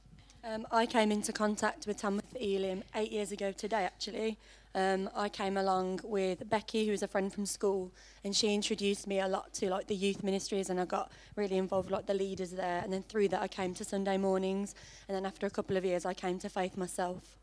Um, 0.44 0.66
I 0.72 0.88
came 0.88 1.12
into 1.12 1.32
contact 1.32 1.86
with 1.86 1.98
Tamworth 1.98 2.36
Elim 2.40 2.84
eight 2.96 3.12
years 3.12 3.32
ago 3.32 3.52
today, 3.52 3.84
actually. 3.84 4.40
Um, 4.74 5.10
I 5.16 5.30
came 5.30 5.58
along 5.58 6.00
with 6.04 6.50
Becky, 6.50 6.86
who 6.86 6.92
was 6.92 7.04
a 7.04 7.08
friend 7.08 7.32
from 7.32 7.46
school, 7.46 7.92
and 8.24 8.36
she 8.36 8.56
introduced 8.56 9.06
me 9.06 9.20
a 9.20 9.28
lot 9.28 9.54
to 9.56 9.70
like 9.70 9.86
the 9.86 9.96
youth 9.96 10.24
ministries, 10.24 10.72
and 10.72 10.80
I 10.80 10.86
got 10.86 11.12
really 11.36 11.58
involved 11.58 11.92
with 11.92 11.98
like 12.00 12.08
the 12.08 12.16
leaders 12.16 12.52
there. 12.52 12.82
And 12.84 12.92
then 12.92 13.04
through 13.04 13.28
that, 13.30 13.42
I 13.42 13.48
came 13.48 13.76
to 13.76 13.84
Sunday 13.84 14.18
mornings, 14.18 14.74
and 15.08 15.16
then 15.16 15.26
after 15.26 15.46
a 15.46 15.52
couple 15.52 15.78
of 15.78 15.86
years, 15.86 16.06
I 16.06 16.16
came 16.16 16.40
to 16.40 16.50
Faith 16.50 16.78
myself. 16.78 17.41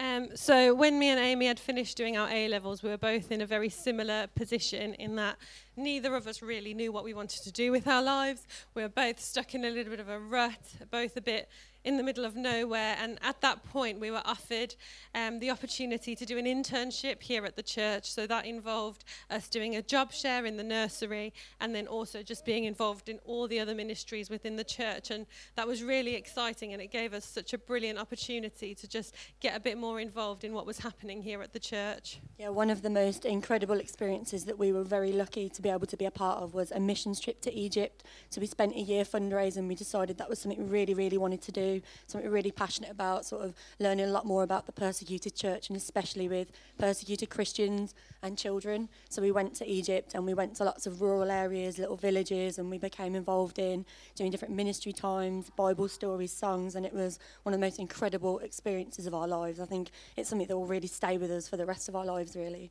Um, 0.00 0.36
so 0.36 0.74
when 0.74 0.98
me 0.98 1.08
and 1.08 1.18
Amy 1.18 1.46
had 1.46 1.58
finished 1.58 1.96
doing 1.96 2.16
our 2.16 2.28
A 2.30 2.46
levels, 2.46 2.84
we 2.84 2.88
were 2.88 2.98
both 2.98 3.32
in 3.32 3.40
a 3.40 3.46
very 3.46 3.68
similar 3.68 4.28
position 4.28 4.94
in 4.94 5.16
that 5.16 5.38
neither 5.76 6.14
of 6.14 6.28
us 6.28 6.40
really 6.40 6.72
knew 6.72 6.92
what 6.92 7.02
we 7.02 7.14
wanted 7.14 7.42
to 7.42 7.50
do 7.50 7.72
with 7.72 7.88
our 7.88 8.02
lives. 8.02 8.46
We 8.74 8.82
were 8.82 8.88
both 8.88 9.18
stuck 9.18 9.56
in 9.56 9.64
a 9.64 9.70
little 9.70 9.90
bit 9.90 9.98
of 9.98 10.08
a 10.08 10.20
rut, 10.20 10.60
both 10.92 11.16
a 11.16 11.20
bit 11.20 11.48
in 11.88 11.96
the 11.96 12.02
middle 12.02 12.26
of 12.26 12.36
nowhere. 12.36 12.96
And 13.00 13.18
at 13.22 13.40
that 13.40 13.64
point, 13.64 13.98
we 13.98 14.10
were 14.10 14.20
offered 14.26 14.74
um, 15.14 15.38
the 15.38 15.50
opportunity 15.50 16.14
to 16.14 16.26
do 16.26 16.36
an 16.36 16.44
internship 16.44 17.22
here 17.22 17.46
at 17.46 17.56
the 17.56 17.62
church. 17.62 18.12
So 18.12 18.26
that 18.26 18.44
involved 18.44 19.04
us 19.30 19.48
doing 19.48 19.76
a 19.76 19.80
job 19.80 20.12
share 20.12 20.44
in 20.44 20.58
the 20.58 20.62
nursery 20.62 21.32
and 21.60 21.74
then 21.74 21.86
also 21.86 22.22
just 22.22 22.44
being 22.44 22.64
involved 22.64 23.08
in 23.08 23.18
all 23.24 23.48
the 23.48 23.58
other 23.58 23.74
ministries 23.74 24.28
within 24.28 24.56
the 24.56 24.64
church. 24.64 25.10
And 25.10 25.24
that 25.56 25.66
was 25.66 25.82
really 25.82 26.14
exciting. 26.14 26.74
And 26.74 26.82
it 26.82 26.92
gave 26.92 27.14
us 27.14 27.24
such 27.24 27.54
a 27.54 27.58
brilliant 27.58 27.98
opportunity 27.98 28.74
to 28.74 28.86
just 28.86 29.14
get 29.40 29.56
a 29.56 29.60
bit 29.60 29.78
more 29.78 29.98
involved 29.98 30.44
in 30.44 30.52
what 30.52 30.66
was 30.66 30.78
happening 30.80 31.22
here 31.22 31.40
at 31.40 31.54
the 31.54 31.58
church. 31.58 32.20
Yeah, 32.36 32.50
one 32.50 32.68
of 32.68 32.82
the 32.82 32.90
most 32.90 33.24
incredible 33.24 33.80
experiences 33.80 34.44
that 34.44 34.58
we 34.58 34.72
were 34.72 34.84
very 34.84 35.12
lucky 35.12 35.48
to 35.48 35.62
be 35.62 35.70
able 35.70 35.86
to 35.86 35.96
be 35.96 36.04
a 36.04 36.10
part 36.10 36.42
of 36.42 36.52
was 36.52 36.70
a 36.70 36.80
missions 36.80 37.18
trip 37.18 37.40
to 37.40 37.52
Egypt. 37.54 38.04
So 38.28 38.42
we 38.42 38.46
spent 38.46 38.76
a 38.76 38.80
year 38.80 39.04
fundraising. 39.04 39.66
We 39.68 39.74
decided 39.74 40.18
that 40.18 40.28
was 40.28 40.38
something 40.38 40.62
we 40.62 40.70
really, 40.70 40.92
really 40.92 41.16
wanted 41.16 41.40
to 41.42 41.52
do, 41.52 41.77
something 42.06 42.30
really 42.30 42.50
passionate 42.50 42.90
about, 42.90 43.26
sort 43.26 43.44
of 43.44 43.54
learning 43.78 44.06
a 44.06 44.10
lot 44.10 44.26
more 44.26 44.42
about 44.42 44.66
the 44.66 44.72
persecuted 44.72 45.34
church 45.34 45.68
and 45.68 45.76
especially 45.76 46.28
with 46.28 46.50
persecuted 46.78 47.30
Christians 47.30 47.94
and 48.22 48.36
children. 48.36 48.88
So 49.08 49.22
we 49.22 49.32
went 49.32 49.54
to 49.56 49.66
Egypt 49.66 50.14
and 50.14 50.24
we 50.24 50.34
went 50.34 50.56
to 50.56 50.64
lots 50.64 50.86
of 50.86 51.00
rural 51.00 51.30
areas, 51.30 51.78
little 51.78 51.96
villages, 51.96 52.58
and 52.58 52.70
we 52.70 52.78
became 52.78 53.14
involved 53.14 53.58
in 53.58 53.84
doing 54.14 54.30
different 54.30 54.54
ministry 54.54 54.92
times, 54.92 55.50
Bible 55.50 55.88
stories, 55.88 56.32
songs, 56.32 56.74
and 56.74 56.84
it 56.84 56.92
was 56.92 57.18
one 57.42 57.54
of 57.54 57.60
the 57.60 57.66
most 57.66 57.78
incredible 57.78 58.38
experiences 58.40 59.06
of 59.06 59.14
our 59.14 59.28
lives. 59.28 59.60
I 59.60 59.66
think 59.66 59.90
it's 60.16 60.28
something 60.28 60.48
that 60.48 60.56
will 60.56 60.66
really 60.66 60.88
stay 60.88 61.18
with 61.18 61.30
us 61.30 61.48
for 61.48 61.56
the 61.56 61.66
rest 61.66 61.88
of 61.88 61.96
our 61.96 62.04
lives, 62.04 62.36
really. 62.36 62.70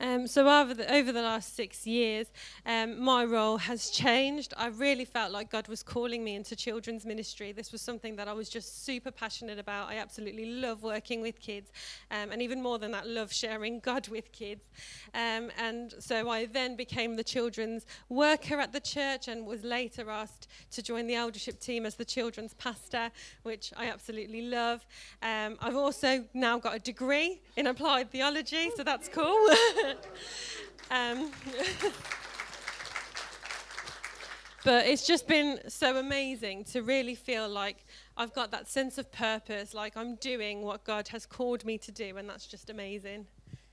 Um, 0.00 0.26
so 0.26 0.48
over 0.48 0.72
the, 0.72 0.92
over 0.92 1.12
the 1.12 1.20
last 1.20 1.54
six 1.54 1.86
years, 1.86 2.28
um, 2.64 2.98
my 3.00 3.24
role 3.24 3.58
has 3.58 3.90
changed. 3.90 4.54
I 4.56 4.68
really 4.68 5.04
felt 5.04 5.30
like 5.30 5.50
God 5.50 5.68
was 5.68 5.82
calling 5.82 6.24
me 6.24 6.36
into 6.36 6.56
children's 6.56 7.04
ministry. 7.04 7.52
This 7.52 7.70
was 7.70 7.82
something 7.82 8.16
that 8.16 8.26
I 8.26 8.32
was 8.32 8.48
just 8.48 8.84
super 8.84 9.10
passionate 9.10 9.58
about. 9.58 9.90
I 9.90 9.96
absolutely 9.96 10.46
love 10.46 10.82
working 10.82 11.20
with 11.20 11.38
kids, 11.38 11.70
um, 12.10 12.30
and 12.32 12.40
even 12.40 12.62
more 12.62 12.78
than 12.78 12.92
that, 12.92 13.06
love 13.06 13.30
sharing 13.32 13.80
God 13.80 14.08
with 14.08 14.32
kids. 14.32 14.64
Um, 15.12 15.50
and 15.58 15.94
so 15.98 16.30
I 16.30 16.46
then 16.46 16.76
became 16.76 17.16
the 17.16 17.24
children's 17.24 17.84
worker 18.08 18.58
at 18.58 18.72
the 18.72 18.80
church 18.80 19.28
and 19.28 19.46
was 19.46 19.64
later 19.64 20.10
asked 20.10 20.48
to 20.70 20.82
join 20.82 21.06
the 21.06 21.14
eldership 21.14 21.60
team 21.60 21.84
as 21.84 21.96
the 21.96 22.04
children's 22.06 22.54
pastor, 22.54 23.10
which 23.42 23.72
I 23.76 23.90
absolutely 23.90 24.42
love. 24.42 24.86
Um, 25.22 25.58
I've 25.60 25.76
also 25.76 26.24
now 26.32 26.58
got 26.58 26.74
a 26.74 26.78
degree 26.78 27.42
in 27.56 27.66
applied 27.66 28.10
theology, 28.10 28.70
so 28.74 28.82
that's 28.82 29.08
cool. 29.08 29.48
um, 30.90 31.30
but 34.64 34.86
it's 34.86 35.06
just 35.06 35.26
been 35.26 35.60
so 35.68 35.96
amazing 35.96 36.64
to 36.64 36.82
really 36.82 37.14
feel 37.14 37.48
like 37.48 37.84
I've 38.16 38.32
got 38.32 38.50
that 38.50 38.68
sense 38.68 38.98
of 38.98 39.10
purpose, 39.10 39.74
like 39.74 39.96
I'm 39.96 40.16
doing 40.16 40.62
what 40.62 40.84
God 40.84 41.08
has 41.08 41.26
called 41.26 41.64
me 41.64 41.78
to 41.78 41.92
do, 41.92 42.16
and 42.16 42.28
that's 42.28 42.46
just 42.46 42.70
amazing. 42.70 43.26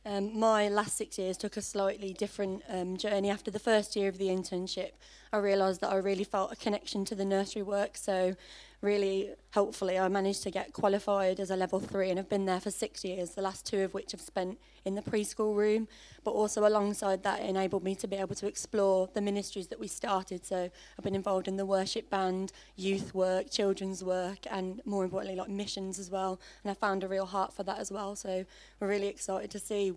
Um, 0.06 0.39
my 0.39 0.69
last 0.69 0.95
six 0.95 1.19
years 1.19 1.36
took 1.36 1.58
a 1.58 1.62
slightly 1.62 2.13
different 2.13 2.63
um, 2.69 2.95
journey. 2.95 3.30
After 3.30 3.51
the 3.51 3.60
first 3.60 3.93
year 3.93 4.08
of 4.08 4.17
the 4.17 4.27
internship, 4.27 4.91
I 5.31 5.37
realised 5.37 5.81
that 5.81 5.91
I 5.91 5.97
really 5.97 6.23
felt 6.23 6.51
a 6.51 6.55
connection 6.55 7.05
to 7.05 7.15
the 7.15 7.25
nursery 7.25 7.61
work. 7.61 7.97
So, 7.97 8.35
really 8.81 9.31
helpfully, 9.51 9.97
I 9.97 10.07
managed 10.07 10.43
to 10.43 10.51
get 10.51 10.71
qualified 10.71 11.39
as 11.39 11.49
a 11.49 11.55
level 11.55 11.79
three 11.79 12.09
and 12.09 12.17
have 12.17 12.29
been 12.29 12.45
there 12.45 12.59
for 12.59 12.69
six 12.69 13.03
years, 13.03 13.31
the 13.31 13.41
last 13.41 13.65
two 13.65 13.79
of 13.79 13.93
which 13.93 14.13
I've 14.13 14.21
spent 14.21 14.59
in 14.85 14.93
the 14.95 15.01
preschool 15.01 15.55
room. 15.55 15.87
But 16.23 16.31
also, 16.31 16.67
alongside 16.67 17.23
that, 17.23 17.41
enabled 17.41 17.83
me 17.83 17.95
to 17.95 18.07
be 18.07 18.15
able 18.15 18.35
to 18.35 18.47
explore 18.47 19.09
the 19.13 19.21
ministries 19.21 19.67
that 19.67 19.79
we 19.79 19.87
started. 19.87 20.45
So, 20.45 20.69
I've 20.97 21.03
been 21.03 21.15
involved 21.15 21.47
in 21.47 21.57
the 21.57 21.65
worship 21.65 22.09
band, 22.09 22.51
youth 22.75 23.13
work, 23.13 23.49
children's 23.49 24.03
work, 24.03 24.39
and 24.49 24.81
more 24.85 25.03
importantly, 25.03 25.37
like 25.37 25.49
missions 25.49 25.99
as 25.99 26.09
well. 26.09 26.39
And 26.63 26.71
I 26.71 26.73
found 26.73 27.03
a 27.03 27.07
real 27.07 27.25
heart 27.25 27.53
for 27.53 27.63
that 27.63 27.79
as 27.79 27.91
well. 27.91 28.15
So, 28.15 28.45
we're 28.79 28.87
really 28.87 29.07
excited 29.07 29.51
to 29.51 29.59
see 29.59 29.93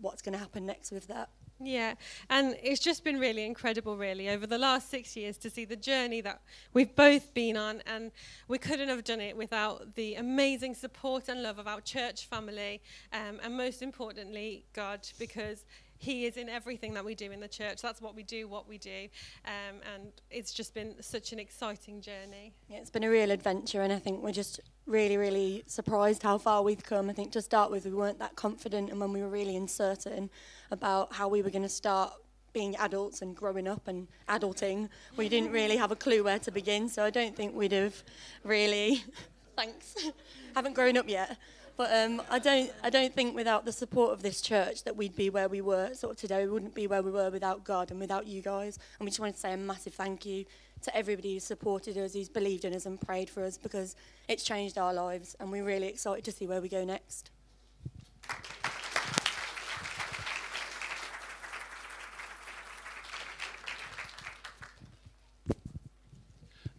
what's 0.00 0.22
going 0.22 0.34
to 0.34 0.38
happen 0.38 0.66
next 0.66 0.92
with 0.92 1.06
that. 1.08 1.30
Yeah, 1.60 1.94
and 2.30 2.56
it's 2.62 2.80
just 2.80 3.02
been 3.02 3.18
really 3.18 3.44
incredible, 3.44 3.96
really, 3.96 4.28
over 4.28 4.46
the 4.46 4.58
last 4.58 4.90
six 4.90 5.16
years 5.16 5.36
to 5.38 5.50
see 5.50 5.64
the 5.64 5.74
journey 5.74 6.20
that 6.20 6.40
we've 6.72 6.94
both 6.94 7.34
been 7.34 7.56
on. 7.56 7.82
And 7.84 8.12
we 8.46 8.58
couldn't 8.58 8.88
have 8.88 9.02
done 9.02 9.20
it 9.20 9.36
without 9.36 9.96
the 9.96 10.14
amazing 10.14 10.74
support 10.74 11.28
and 11.28 11.42
love 11.42 11.58
of 11.58 11.66
our 11.66 11.80
church 11.80 12.26
family, 12.26 12.80
um, 13.12 13.40
and 13.42 13.56
most 13.56 13.82
importantly, 13.82 14.66
God, 14.72 15.00
because 15.18 15.64
he 15.98 16.26
is 16.26 16.36
in 16.36 16.48
everything 16.48 16.94
that 16.94 17.04
we 17.04 17.16
do 17.16 17.32
in 17.32 17.40
the 17.40 17.48
church. 17.48 17.82
That's 17.82 18.00
what 18.00 18.14
we 18.14 18.22
do, 18.22 18.46
what 18.46 18.68
we 18.68 18.78
do. 18.78 19.08
Um, 19.44 19.80
and 19.94 20.12
it's 20.30 20.52
just 20.52 20.72
been 20.74 20.94
such 21.02 21.32
an 21.32 21.40
exciting 21.40 22.00
journey. 22.00 22.52
Yeah, 22.68 22.76
it's 22.76 22.90
been 22.90 23.02
a 23.02 23.10
real 23.10 23.32
adventure, 23.32 23.82
and 23.82 23.92
I 23.92 23.98
think 23.98 24.22
we're 24.22 24.30
just 24.30 24.60
really, 24.88 25.16
really 25.16 25.62
surprised 25.66 26.22
how 26.22 26.38
far 26.38 26.62
we've 26.62 26.82
come. 26.82 27.10
I 27.10 27.12
think 27.12 27.30
to 27.32 27.42
start 27.42 27.70
with, 27.70 27.84
we 27.84 27.92
weren't 27.92 28.18
that 28.18 28.34
confident, 28.34 28.90
and 28.90 28.98
when 28.98 29.12
we 29.12 29.20
were 29.20 29.28
really 29.28 29.54
uncertain 29.54 30.30
about 30.70 31.12
how 31.12 31.28
we 31.28 31.42
were 31.42 31.50
going 31.50 31.62
to 31.62 31.68
start 31.68 32.12
being 32.54 32.74
adults 32.76 33.20
and 33.22 33.36
growing 33.36 33.68
up 33.68 33.86
and 33.86 34.08
adulting, 34.28 34.88
we 35.16 35.28
didn't 35.28 35.52
really 35.52 35.76
have 35.76 35.92
a 35.92 35.96
clue 35.96 36.24
where 36.24 36.38
to 36.38 36.50
begin. 36.50 36.88
So 36.88 37.04
I 37.04 37.10
don't 37.10 37.36
think 37.36 37.54
we'd 37.54 37.72
have 37.72 38.02
really, 38.42 39.04
thanks, 39.56 39.94
haven't 40.54 40.72
grown 40.72 40.96
up 40.96 41.08
yet. 41.08 41.36
But 41.78 41.94
um, 41.94 42.20
I 42.28 42.40
don't, 42.40 42.72
I 42.82 42.90
don't 42.90 43.14
think 43.14 43.36
without 43.36 43.64
the 43.64 43.70
support 43.70 44.12
of 44.12 44.20
this 44.20 44.40
church 44.40 44.82
that 44.82 44.96
we'd 44.96 45.14
be 45.14 45.30
where 45.30 45.48
we 45.48 45.60
were 45.60 45.94
sort 45.94 46.10
of 46.10 46.16
today. 46.18 46.44
We 46.44 46.50
wouldn't 46.50 46.74
be 46.74 46.88
where 46.88 47.02
we 47.02 47.12
were 47.12 47.30
without 47.30 47.62
God 47.62 47.92
and 47.92 48.00
without 48.00 48.26
you 48.26 48.42
guys. 48.42 48.80
And 48.98 49.06
we 49.06 49.10
just 49.10 49.20
wanted 49.20 49.36
to 49.36 49.40
say 49.40 49.52
a 49.52 49.56
massive 49.56 49.94
thank 49.94 50.26
you 50.26 50.44
to 50.82 50.96
everybody 50.96 51.34
who 51.34 51.40
supported 51.40 51.96
us, 51.96 52.14
who's 52.14 52.28
believed 52.28 52.64
in 52.64 52.74
us 52.74 52.84
and 52.84 53.00
prayed 53.00 53.30
for 53.30 53.44
us 53.44 53.56
because 53.56 53.94
it's 54.28 54.42
changed 54.42 54.76
our 54.76 54.92
lives 54.92 55.36
and 55.38 55.52
we're 55.52 55.64
really 55.64 55.86
excited 55.86 56.24
to 56.24 56.32
see 56.32 56.48
where 56.48 56.60
we 56.60 56.68
go 56.68 56.84
next. 56.84 57.30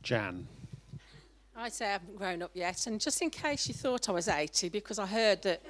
Jan. 0.03 0.58
I 1.59 1.67
say 1.67 1.87
I 1.87 1.91
haven't 1.91 2.15
grown 2.15 2.41
up 2.41 2.51
yet, 2.53 2.87
and 2.87 3.01
just 3.01 3.21
in 3.21 3.29
case 3.29 3.67
you 3.67 3.73
thought 3.73 4.07
I 4.07 4.13
was 4.13 4.29
80, 4.29 4.69
because 4.69 4.97
I 4.97 5.05
heard 5.05 5.41
that. 5.41 5.61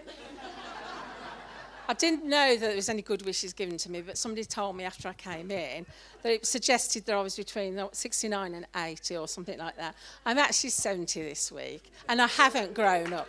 I 1.87 1.93
didn't 1.95 2.25
know 2.25 2.55
that 2.55 2.59
there 2.59 2.75
was 2.75 2.89
any 2.89 3.01
good 3.01 3.25
wishes 3.25 3.53
given 3.53 3.75
to 3.79 3.89
me, 3.89 4.01
but 4.01 4.15
somebody 4.15 4.45
told 4.45 4.75
me 4.75 4.83
after 4.83 5.07
I 5.09 5.13
came 5.13 5.49
in 5.49 5.87
that 6.21 6.31
it 6.31 6.45
suggested 6.45 7.07
that 7.07 7.15
I 7.15 7.21
was 7.21 7.35
between 7.35 7.81
69 7.91 8.53
and 8.53 8.67
80 8.75 9.17
or 9.17 9.27
something 9.27 9.57
like 9.57 9.77
that. 9.77 9.95
I'm 10.27 10.37
actually 10.37 10.69
70 10.69 11.23
this 11.23 11.51
week, 11.51 11.91
and 12.07 12.21
I 12.21 12.27
haven't 12.27 12.75
grown 12.75 13.11
up. 13.11 13.27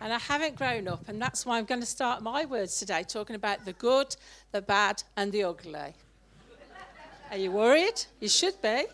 and 0.00 0.10
I 0.10 0.18
haven't 0.18 0.56
grown 0.56 0.88
up, 0.88 1.06
and 1.06 1.20
that's 1.20 1.44
why 1.44 1.58
I'm 1.58 1.66
going 1.66 1.82
to 1.82 1.86
start 1.86 2.22
my 2.22 2.46
words 2.46 2.78
today 2.78 3.02
talking 3.02 3.36
about 3.36 3.66
the 3.66 3.74
good, 3.74 4.16
the 4.52 4.62
bad, 4.62 5.02
and 5.18 5.30
the 5.32 5.44
ugly. 5.44 5.92
Are 7.30 7.36
you 7.36 7.50
worried? 7.50 8.04
You 8.20 8.28
should 8.28 8.60
be. 8.62 8.86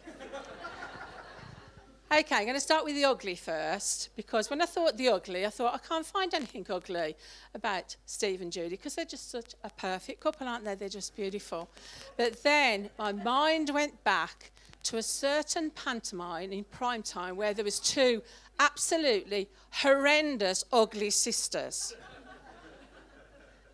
Okay, 2.13 2.37
I'm 2.37 2.43
going 2.43 2.55
to 2.55 2.61
start 2.61 2.85
with 2.85 2.95
the 2.95 3.05
ugly 3.05 3.37
first 3.37 4.11
because 4.17 4.51
when 4.51 4.61
I 4.61 4.67
thought 4.67 4.97
the 4.97 5.09
ugly, 5.09 5.47
I 5.47 5.51
thought 5.51 5.75
I 5.75 5.79
can't 5.79 6.05
find 6.05 6.35
anything 6.35 6.67
ugly 6.69 7.17
about 7.55 7.97
Steve 8.07 8.41
and 8.41 8.51
Judy 8.51 8.71
because 8.71 8.97
they're 8.97 9.05
just 9.05 9.31
such 9.31 9.55
a 9.63 9.71
perfect 9.71 10.21
couple, 10.21 10.49
aren't 10.49 10.65
they? 10.65 10.75
They're 10.75 10.89
just 10.89 11.15
beautiful. 11.15 11.69
But 12.17 12.43
then 12.43 12.91
my 12.99 13.13
mind 13.13 13.71
went 13.73 14.03
back 14.03 14.51
to 14.85 14.97
a 14.97 15.03
certain 15.03 15.71
pantomime 15.71 16.53
in 16.53 16.65
prime 16.65 17.03
time 17.03 17.37
where 17.37 17.55
there 17.55 17.65
was 17.65 17.79
two 17.79 18.21
absolutely 18.59 19.49
horrendous, 19.71 20.65
ugly 20.73 21.11
sisters. 21.11 21.95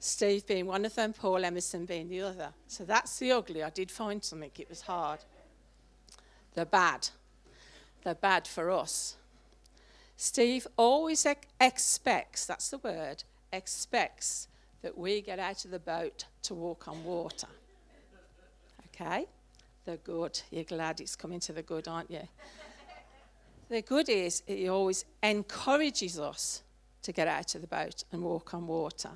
Steve 0.02 0.46
being 0.46 0.66
one 0.66 0.86
of 0.86 0.94
them, 0.94 1.12
Paul 1.12 1.44
Emerson 1.44 1.84
being 1.84 2.08
the 2.08 2.22
other. 2.22 2.48
So 2.66 2.84
that's 2.84 3.18
the 3.18 3.32
ugly. 3.32 3.62
I 3.62 3.68
did 3.68 3.90
find 3.90 4.24
something, 4.24 4.50
it 4.58 4.68
was 4.68 4.80
hard. 4.80 5.20
The 6.54 6.64
bad. 6.64 7.10
The 8.02 8.14
bad 8.14 8.48
for 8.48 8.70
us. 8.70 9.16
Steve 10.16 10.66
always 10.78 11.26
ex- 11.26 11.46
expects, 11.60 12.46
that's 12.46 12.70
the 12.70 12.78
word, 12.78 13.24
expects 13.52 14.48
that 14.82 14.96
we 14.96 15.20
get 15.20 15.38
out 15.38 15.66
of 15.66 15.70
the 15.70 15.78
boat 15.78 16.24
to 16.44 16.54
walk 16.54 16.88
on 16.88 17.04
water. 17.04 17.48
Okay? 18.86 19.26
The 19.84 19.98
good. 19.98 20.40
You're 20.50 20.64
glad 20.64 21.00
it's 21.00 21.14
coming 21.14 21.40
to 21.40 21.52
the 21.52 21.62
good, 21.62 21.88
aren't 21.88 22.10
you? 22.10 22.26
The 23.68 23.82
good 23.82 24.08
is 24.08 24.42
he 24.46 24.68
always 24.68 25.04
encourages 25.22 26.18
us 26.18 26.62
to 27.02 27.12
get 27.12 27.28
out 27.28 27.54
of 27.54 27.60
the 27.60 27.66
boat 27.66 28.04
and 28.12 28.22
walk 28.22 28.54
on 28.54 28.66
water. 28.66 29.10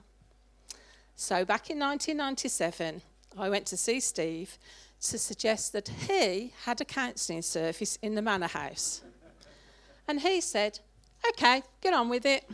So 1.17 1.45
back 1.45 1.71
in 1.71 1.79
1997, 1.79 3.01
I 3.39 3.49
went 3.49 3.67
to 3.67 3.77
see 3.77 4.01
Steve 4.01 4.59
to 5.01 5.19
suggest 5.19 5.73
that 5.73 5.89
he 5.89 6.53
had 6.65 6.81
a 6.81 6.85
counselling 6.85 7.43
service 7.43 7.99
in 8.03 8.15
the 8.15 8.23
manor 8.23 8.49
house. 8.49 9.03
And 10.09 10.21
he 10.21 10.41
said, 10.41 10.81
okay, 11.31 11.63
get 11.81 11.95
on 11.95 12.09
with 12.09 12.27
it. 12.27 12.49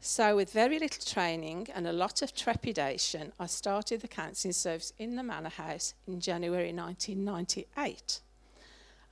so, 0.00 0.36
with 0.36 0.52
very 0.52 0.78
little 0.78 1.04
training 1.04 1.68
and 1.74 1.86
a 1.86 1.92
lot 1.92 2.22
of 2.22 2.34
trepidation, 2.34 3.32
I 3.40 3.46
started 3.46 4.00
the 4.00 4.08
counselling 4.08 4.52
service 4.52 4.92
in 4.98 5.16
the 5.16 5.22
manor 5.22 5.48
house 5.48 5.94
in 6.06 6.20
January 6.20 6.72
1998. 6.72 8.20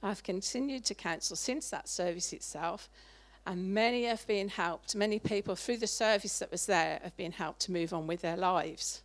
I've 0.03 0.23
continued 0.23 0.85
to 0.87 0.95
counsel 0.95 1.37
since 1.37 1.71
that 1.71 1.89
service 1.89 2.33
itself, 2.33 2.89
and 3.49 3.73
many 3.73 4.05
have 4.05 4.27
been 4.27 4.51
helped. 4.51 4.95
Many 4.95 5.19
people 5.19 5.57
through 5.57 5.79
the 5.79 5.87
service 5.87 6.39
that 6.39 6.53
was 6.53 6.67
there 6.67 7.01
have 7.03 7.17
been 7.17 7.33
helped 7.33 7.61
to 7.61 7.73
move 7.73 7.95
on 7.95 8.07
with 8.07 8.21
their 8.21 8.37
lives. 8.37 9.01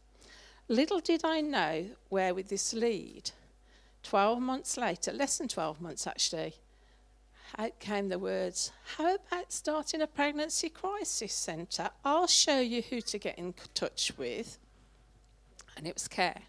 Little 0.68 1.00
did 1.00 1.24
I 1.24 1.40
know 1.40 1.86
where 2.10 2.34
with 2.34 2.50
this 2.50 2.74
lead. 2.74 3.32
12 4.04 4.42
months 4.42 4.76
later, 4.76 5.14
less 5.14 5.38
than 5.38 5.48
12 5.48 5.80
months 5.80 6.06
actually, 6.06 6.56
out 7.58 7.80
came 7.80 8.10
the 8.10 8.20
words, 8.20 8.74
How 8.98 9.16
about 9.16 9.54
starting 9.54 10.02
a 10.02 10.08
pregnancy 10.08 10.68
crisis 10.68 11.32
centre? 11.32 11.92
I'll 12.04 12.28
show 12.28 12.60
you 12.60 12.82
who 12.82 13.00
to 13.00 13.18
get 13.18 13.40
in 13.40 13.54
touch 13.74 14.12
with. 14.18 14.58
And 15.78 15.88
it 15.88 15.94
was 15.94 16.10
care. 16.10 16.42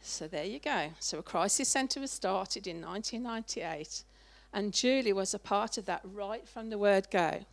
So 0.00 0.26
there 0.26 0.44
you 0.44 0.60
go. 0.60 0.92
So 0.98 1.18
a 1.18 1.22
crisis 1.22 1.68
centre 1.68 2.00
was 2.00 2.10
started 2.10 2.66
in 2.66 2.80
1998 2.80 4.04
and 4.54 4.72
Julie 4.72 5.12
was 5.12 5.34
a 5.34 5.38
part 5.38 5.76
of 5.76 5.84
that 5.86 6.00
right 6.04 6.48
from 6.48 6.70
the 6.70 6.78
word 6.78 7.08
go. 7.10 7.44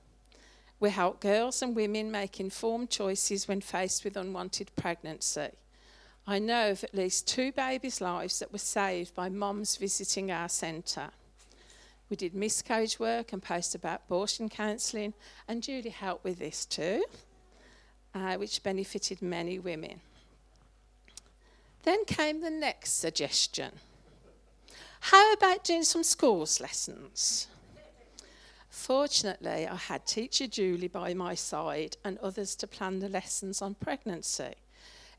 We 0.79 0.91
help 0.91 1.19
girls 1.19 1.61
and 1.61 1.75
women 1.75 2.11
make 2.11 2.39
informed 2.39 2.91
choices 2.91 3.47
when 3.47 3.61
faced 3.61 4.03
with 4.03 4.15
unwanted 4.15 4.71
pregnancy. 4.75 5.49
I 6.27 6.37
know 6.37 6.69
of 6.71 6.83
at 6.83 6.93
least 6.93 7.27
two 7.27 7.51
babies' 7.51 8.01
lives 8.01 8.39
that 8.39 8.51
were 8.51 8.59
saved 8.59 9.15
by 9.15 9.29
mums 9.29 9.77
visiting 9.77 10.31
our 10.31 10.47
centre. 10.47 11.09
We 12.09 12.17
did 12.17 12.35
miscarriage 12.35 12.99
work 12.99 13.33
and 13.33 13.41
posts 13.41 13.73
about 13.73 14.03
abortion 14.05 14.47
counselling, 14.47 15.15
and 15.47 15.63
Julie 15.63 15.89
helped 15.89 16.23
with 16.23 16.37
this 16.37 16.65
too, 16.65 17.03
uh, 18.13 18.35
which 18.35 18.61
benefited 18.61 19.21
many 19.21 19.57
women. 19.57 20.01
Then 21.83 22.05
came 22.05 22.41
the 22.41 22.51
next 22.51 22.99
suggestion. 22.99 23.71
How 25.01 25.33
about 25.33 25.63
doing 25.63 25.83
some 25.83 26.03
schools 26.03 26.61
lessons? 26.61 27.47
Fortunately, 28.69 29.67
I 29.67 29.75
had 29.75 30.05
teacher 30.05 30.45
Julie 30.45 30.87
by 30.87 31.15
my 31.15 31.33
side 31.33 31.97
and 32.05 32.19
others 32.19 32.55
to 32.57 32.67
plan 32.67 32.99
the 32.99 33.09
lessons 33.09 33.63
on 33.63 33.73
pregnancy. 33.73 34.53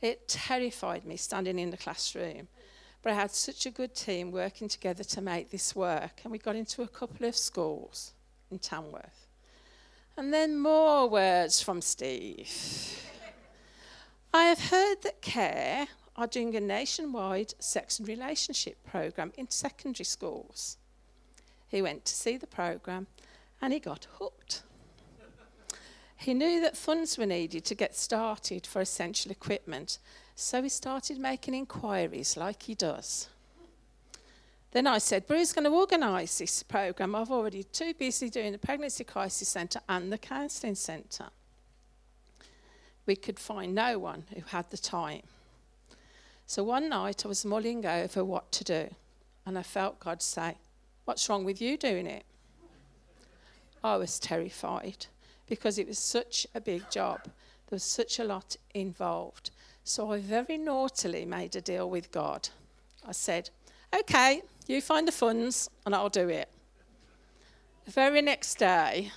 It 0.00 0.28
terrified 0.28 1.04
me 1.04 1.16
standing 1.16 1.58
in 1.58 1.70
the 1.70 1.76
classroom, 1.76 2.46
but 3.02 3.12
I 3.12 3.16
had 3.16 3.32
such 3.32 3.66
a 3.66 3.70
good 3.70 3.94
team 3.94 4.30
working 4.30 4.68
together 4.68 5.02
to 5.02 5.20
make 5.20 5.50
this 5.50 5.74
work, 5.74 6.20
and 6.22 6.30
we 6.30 6.38
got 6.38 6.56
into 6.56 6.82
a 6.82 6.88
couple 6.88 7.26
of 7.26 7.36
schools 7.36 8.12
in 8.52 8.60
Tamworth. 8.60 9.26
And 10.16 10.32
then 10.32 10.58
more 10.58 11.08
words 11.08 11.60
from 11.60 11.82
Steve. 11.82 12.48
I 14.32 14.44
have 14.44 14.70
heard 14.70 15.02
that 15.02 15.22
CARE 15.22 15.88
are 16.16 16.26
doing 16.26 16.54
a 16.54 16.60
nationwide 16.60 17.54
sex 17.58 17.98
and 17.98 18.08
relationship 18.08 18.76
program 18.84 19.32
in 19.36 19.48
secondary 19.50 20.04
schools. 20.04 20.76
He 21.68 21.80
went 21.80 22.04
to 22.04 22.14
see 22.14 22.36
the 22.36 22.46
program 22.46 23.06
and 23.60 23.72
he 23.72 23.80
got 23.80 24.06
hooked. 24.18 24.62
He 26.16 26.34
knew 26.34 26.60
that 26.60 26.76
funds 26.76 27.18
were 27.18 27.26
needed 27.26 27.64
to 27.64 27.74
get 27.74 27.96
started 27.96 28.66
for 28.66 28.80
essential 28.80 29.32
equipment, 29.32 29.98
so 30.36 30.62
he 30.62 30.68
started 30.68 31.18
making 31.18 31.54
inquiries 31.54 32.36
like 32.36 32.62
he 32.62 32.74
does. 32.74 33.28
Then 34.72 34.86
I 34.86 34.98
said, 34.98 35.24
who's 35.28 35.52
going 35.52 35.64
to 35.64 35.70
organise 35.70 36.38
this 36.38 36.62
programme? 36.62 37.14
I've 37.14 37.30
already 37.30 37.62
too 37.62 37.92
busy 37.94 38.30
doing 38.30 38.52
the 38.52 38.58
Pregnancy 38.58 39.04
Crisis 39.04 39.48
Centre 39.48 39.80
and 39.88 40.12
the 40.12 40.18
Counselling 40.18 40.76
Centre. 40.76 41.28
We 43.04 43.16
could 43.16 43.38
find 43.38 43.74
no 43.74 43.98
one 43.98 44.24
who 44.34 44.42
had 44.46 44.70
the 44.70 44.78
time. 44.78 45.22
So 46.52 46.62
one 46.62 46.90
night 46.90 47.24
I 47.24 47.28
was 47.28 47.46
mulling 47.46 47.86
over 47.86 48.22
what 48.22 48.52
to 48.52 48.62
do, 48.62 48.88
and 49.46 49.58
I 49.58 49.62
felt 49.62 49.98
God 49.98 50.20
say, 50.20 50.58
What's 51.06 51.26
wrong 51.26 51.46
with 51.46 51.62
you 51.62 51.78
doing 51.78 52.06
it? 52.06 52.24
I 53.82 53.96
was 53.96 54.18
terrified 54.18 55.06
because 55.48 55.78
it 55.78 55.88
was 55.88 55.98
such 55.98 56.46
a 56.54 56.60
big 56.60 56.90
job. 56.90 57.20
There 57.24 57.76
was 57.76 57.84
such 57.84 58.18
a 58.18 58.24
lot 58.24 58.58
involved. 58.74 59.50
So 59.82 60.12
I 60.12 60.20
very 60.20 60.58
naughtily 60.58 61.24
made 61.24 61.56
a 61.56 61.62
deal 61.62 61.88
with 61.88 62.12
God. 62.12 62.50
I 63.08 63.12
said, 63.12 63.48
Okay, 63.98 64.42
you 64.66 64.82
find 64.82 65.08
the 65.08 65.12
funds 65.12 65.70
and 65.86 65.94
I'll 65.94 66.10
do 66.10 66.28
it. 66.28 66.50
The 67.86 67.92
very 67.92 68.20
next 68.20 68.56
day, 68.56 69.10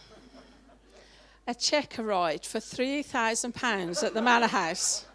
a 1.45 1.53
cheque 1.53 1.99
arrived 1.99 2.45
for 2.45 2.59
£3,000 2.59 4.03
at 4.05 4.13
the 4.13 4.21
Manor 4.21 4.47
House. 4.47 5.05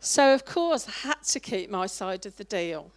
So, 0.00 0.32
of 0.32 0.44
course, 0.44 0.86
I 0.88 1.08
had 1.08 1.22
to 1.24 1.40
keep 1.40 1.70
my 1.70 1.86
side 1.86 2.24
of 2.24 2.36
the 2.36 2.44
deal. 2.44 2.90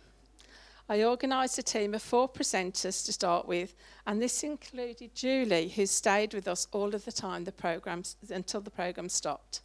I 0.87 1.03
organised 1.03 1.57
a 1.57 1.63
team 1.63 1.93
of 1.93 2.01
four 2.01 2.27
presenters 2.29 3.05
to 3.05 3.13
start 3.13 3.47
with, 3.47 3.75
and 4.05 4.21
this 4.21 4.43
included 4.43 5.15
Julie, 5.15 5.69
who 5.69 5.85
stayed 5.85 6.33
with 6.33 6.47
us 6.47 6.67
all 6.71 6.93
of 6.93 7.05
the 7.05 7.11
time 7.11 7.45
the 7.45 7.51
program, 7.51 8.03
until 8.29 8.61
the 8.61 8.69
programme 8.69 9.09
stopped. 9.09 9.61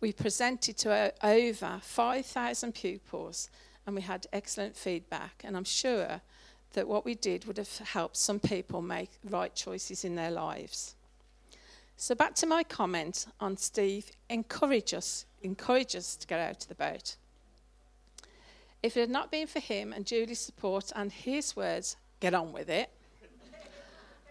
We 0.00 0.12
presented 0.12 0.76
to 0.78 0.92
uh, 0.92 1.10
over 1.22 1.78
5,000 1.82 2.74
pupils, 2.74 3.50
and 3.86 3.96
we 3.96 4.02
had 4.02 4.26
excellent 4.32 4.76
feedback. 4.76 5.42
And 5.44 5.56
I'm 5.56 5.64
sure 5.64 6.20
that 6.74 6.86
what 6.86 7.04
we 7.04 7.14
did 7.14 7.46
would 7.46 7.56
have 7.56 7.78
helped 7.78 8.16
some 8.16 8.38
people 8.38 8.80
make 8.80 9.10
right 9.28 9.54
choices 9.54 10.04
in 10.04 10.14
their 10.14 10.30
lives. 10.30 10.94
So 11.96 12.14
back 12.14 12.34
to 12.36 12.46
my 12.46 12.62
comment 12.62 13.26
on 13.40 13.56
Steve 13.56 14.10
encourage 14.28 14.94
us, 14.94 15.26
encourage 15.42 15.96
us 15.96 16.16
to 16.16 16.26
get 16.26 16.40
out 16.40 16.62
of 16.62 16.68
the 16.68 16.74
boat. 16.74 17.16
If 18.82 18.96
it 18.96 19.00
had 19.00 19.10
not 19.10 19.30
been 19.30 19.46
for 19.46 19.60
him 19.60 19.92
and 19.92 20.06
Julie's 20.06 20.40
support 20.40 20.90
and 20.96 21.12
his 21.12 21.54
words, 21.54 21.96
get 22.20 22.34
on 22.34 22.52
with 22.52 22.68
it, 22.68 22.90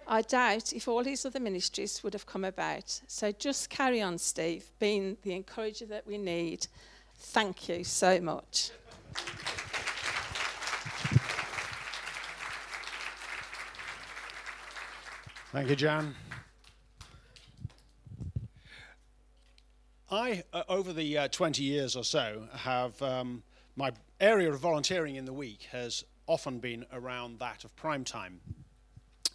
I 0.07 0.23
doubt 0.23 0.73
if 0.73 0.87
all 0.87 1.03
his 1.03 1.23
other 1.23 1.39
ministries 1.39 2.03
would 2.03 2.13
have 2.13 2.25
come 2.25 2.43
about. 2.43 3.01
So 3.07 3.31
just 3.31 3.69
carry 3.69 4.01
on, 4.01 4.17
Steve, 4.17 4.65
being 4.79 5.17
the 5.21 5.33
encourager 5.33 5.85
that 5.85 6.07
we 6.07 6.17
need. 6.17 6.65
Thank 7.15 7.69
you 7.69 7.83
so 7.83 8.19
much. 8.19 8.71
Thank 15.51 15.69
you, 15.69 15.75
Jan. 15.75 16.15
I, 20.11 20.43
uh, 20.53 20.63
over 20.67 20.91
the 20.91 21.17
uh, 21.19 21.27
20 21.27 21.63
years 21.63 21.95
or 21.95 22.03
so, 22.03 22.47
have 22.53 22.99
um, 23.01 23.43
my 23.75 23.91
area 24.19 24.51
of 24.51 24.59
volunteering 24.59 25.17
in 25.17 25.25
the 25.25 25.33
week 25.33 25.67
has 25.71 26.03
often 26.25 26.57
been 26.57 26.85
around 26.91 27.37
that 27.39 27.63
of 27.63 27.75
prime 27.75 28.03
time. 28.03 28.39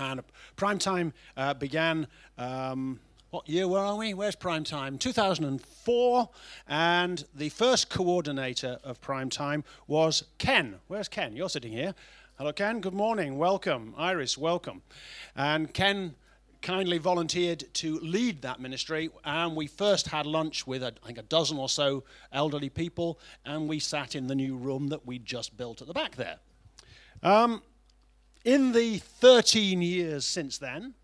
And 0.00 0.20
prime 0.56 0.80
time 0.80 1.12
uh, 1.36 1.54
began, 1.54 2.08
um, 2.38 2.98
what 3.30 3.48
year 3.48 3.68
were 3.68 3.78
are 3.78 3.96
we? 3.96 4.14
Where's 4.14 4.34
prime 4.34 4.64
time? 4.64 4.98
2004. 4.98 6.28
And 6.66 7.24
the 7.32 7.50
first 7.50 7.88
coordinator 7.88 8.78
of 8.82 9.00
prime 9.00 9.30
time 9.30 9.62
was 9.86 10.24
Ken. 10.38 10.80
Where's 10.88 11.08
Ken? 11.08 11.36
You're 11.36 11.48
sitting 11.48 11.72
here. 11.72 11.94
Hello, 12.36 12.52
Ken. 12.52 12.80
Good 12.80 12.94
morning. 12.94 13.38
Welcome. 13.38 13.94
Iris, 13.96 14.36
welcome. 14.36 14.82
And 15.36 15.72
Ken 15.72 16.16
kindly 16.64 16.96
volunteered 16.96 17.62
to 17.74 18.00
lead 18.00 18.40
that 18.40 18.58
ministry. 18.58 19.10
And 19.22 19.54
we 19.54 19.66
first 19.66 20.08
had 20.08 20.24
lunch 20.24 20.66
with, 20.66 20.82
I 20.82 20.92
think, 21.04 21.18
a 21.18 21.22
dozen 21.22 21.58
or 21.58 21.68
so 21.68 22.04
elderly 22.32 22.70
people, 22.70 23.20
and 23.44 23.68
we 23.68 23.78
sat 23.78 24.14
in 24.16 24.26
the 24.26 24.34
new 24.34 24.56
room 24.56 24.88
that 24.88 25.06
we 25.06 25.18
just 25.18 25.56
built 25.56 25.82
at 25.82 25.86
the 25.86 25.92
back 25.92 26.16
there. 26.16 26.38
Um, 27.22 27.62
in 28.44 28.72
the 28.72 28.96
13 28.96 29.82
years 29.82 30.24
since 30.24 30.56
then, 30.56 30.94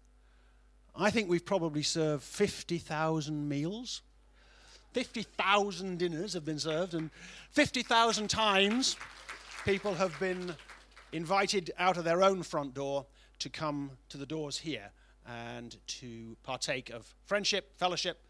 I 0.96 1.10
think 1.10 1.28
we've 1.28 1.44
probably 1.44 1.82
served 1.82 2.24
50,000 2.24 3.46
meals. 3.48 4.00
50,000 4.94 5.98
dinners 5.98 6.32
have 6.32 6.44
been 6.44 6.58
served, 6.58 6.94
and 6.94 7.10
50,000 7.50 8.28
times 8.28 8.96
people 9.66 9.92
have 9.94 10.18
been 10.18 10.54
invited 11.12 11.70
out 11.78 11.98
of 11.98 12.04
their 12.04 12.22
own 12.22 12.42
front 12.42 12.72
door 12.72 13.04
to 13.40 13.50
come 13.50 13.90
to 14.08 14.16
the 14.16 14.26
doors 14.26 14.58
here 14.58 14.90
and 15.30 15.76
to 15.86 16.36
partake 16.42 16.90
of 16.90 17.14
friendship, 17.24 17.76
fellowship, 17.76 18.22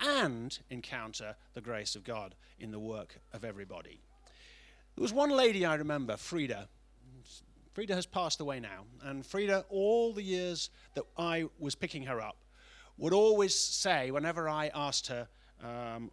and 0.00 0.58
encounter 0.70 1.36
the 1.54 1.60
grace 1.60 1.96
of 1.96 2.04
God 2.04 2.34
in 2.60 2.70
the 2.70 2.78
work 2.78 3.20
of 3.32 3.44
everybody. 3.44 4.00
There 4.94 5.02
was 5.02 5.12
one 5.12 5.30
lady 5.30 5.64
I 5.64 5.74
remember, 5.74 6.16
Frida. 6.16 6.68
Frida 7.72 7.94
has 7.94 8.06
passed 8.06 8.40
away 8.40 8.60
now, 8.60 8.84
and 9.02 9.24
Frida, 9.24 9.64
all 9.68 10.12
the 10.12 10.22
years 10.22 10.70
that 10.94 11.04
I 11.16 11.46
was 11.58 11.74
picking 11.74 12.04
her 12.04 12.20
up, 12.20 12.36
would 12.96 13.12
always 13.12 13.54
say, 13.54 14.10
whenever 14.10 14.48
I 14.48 14.70
asked 14.74 15.06
her 15.06 15.28
um, 15.62 16.10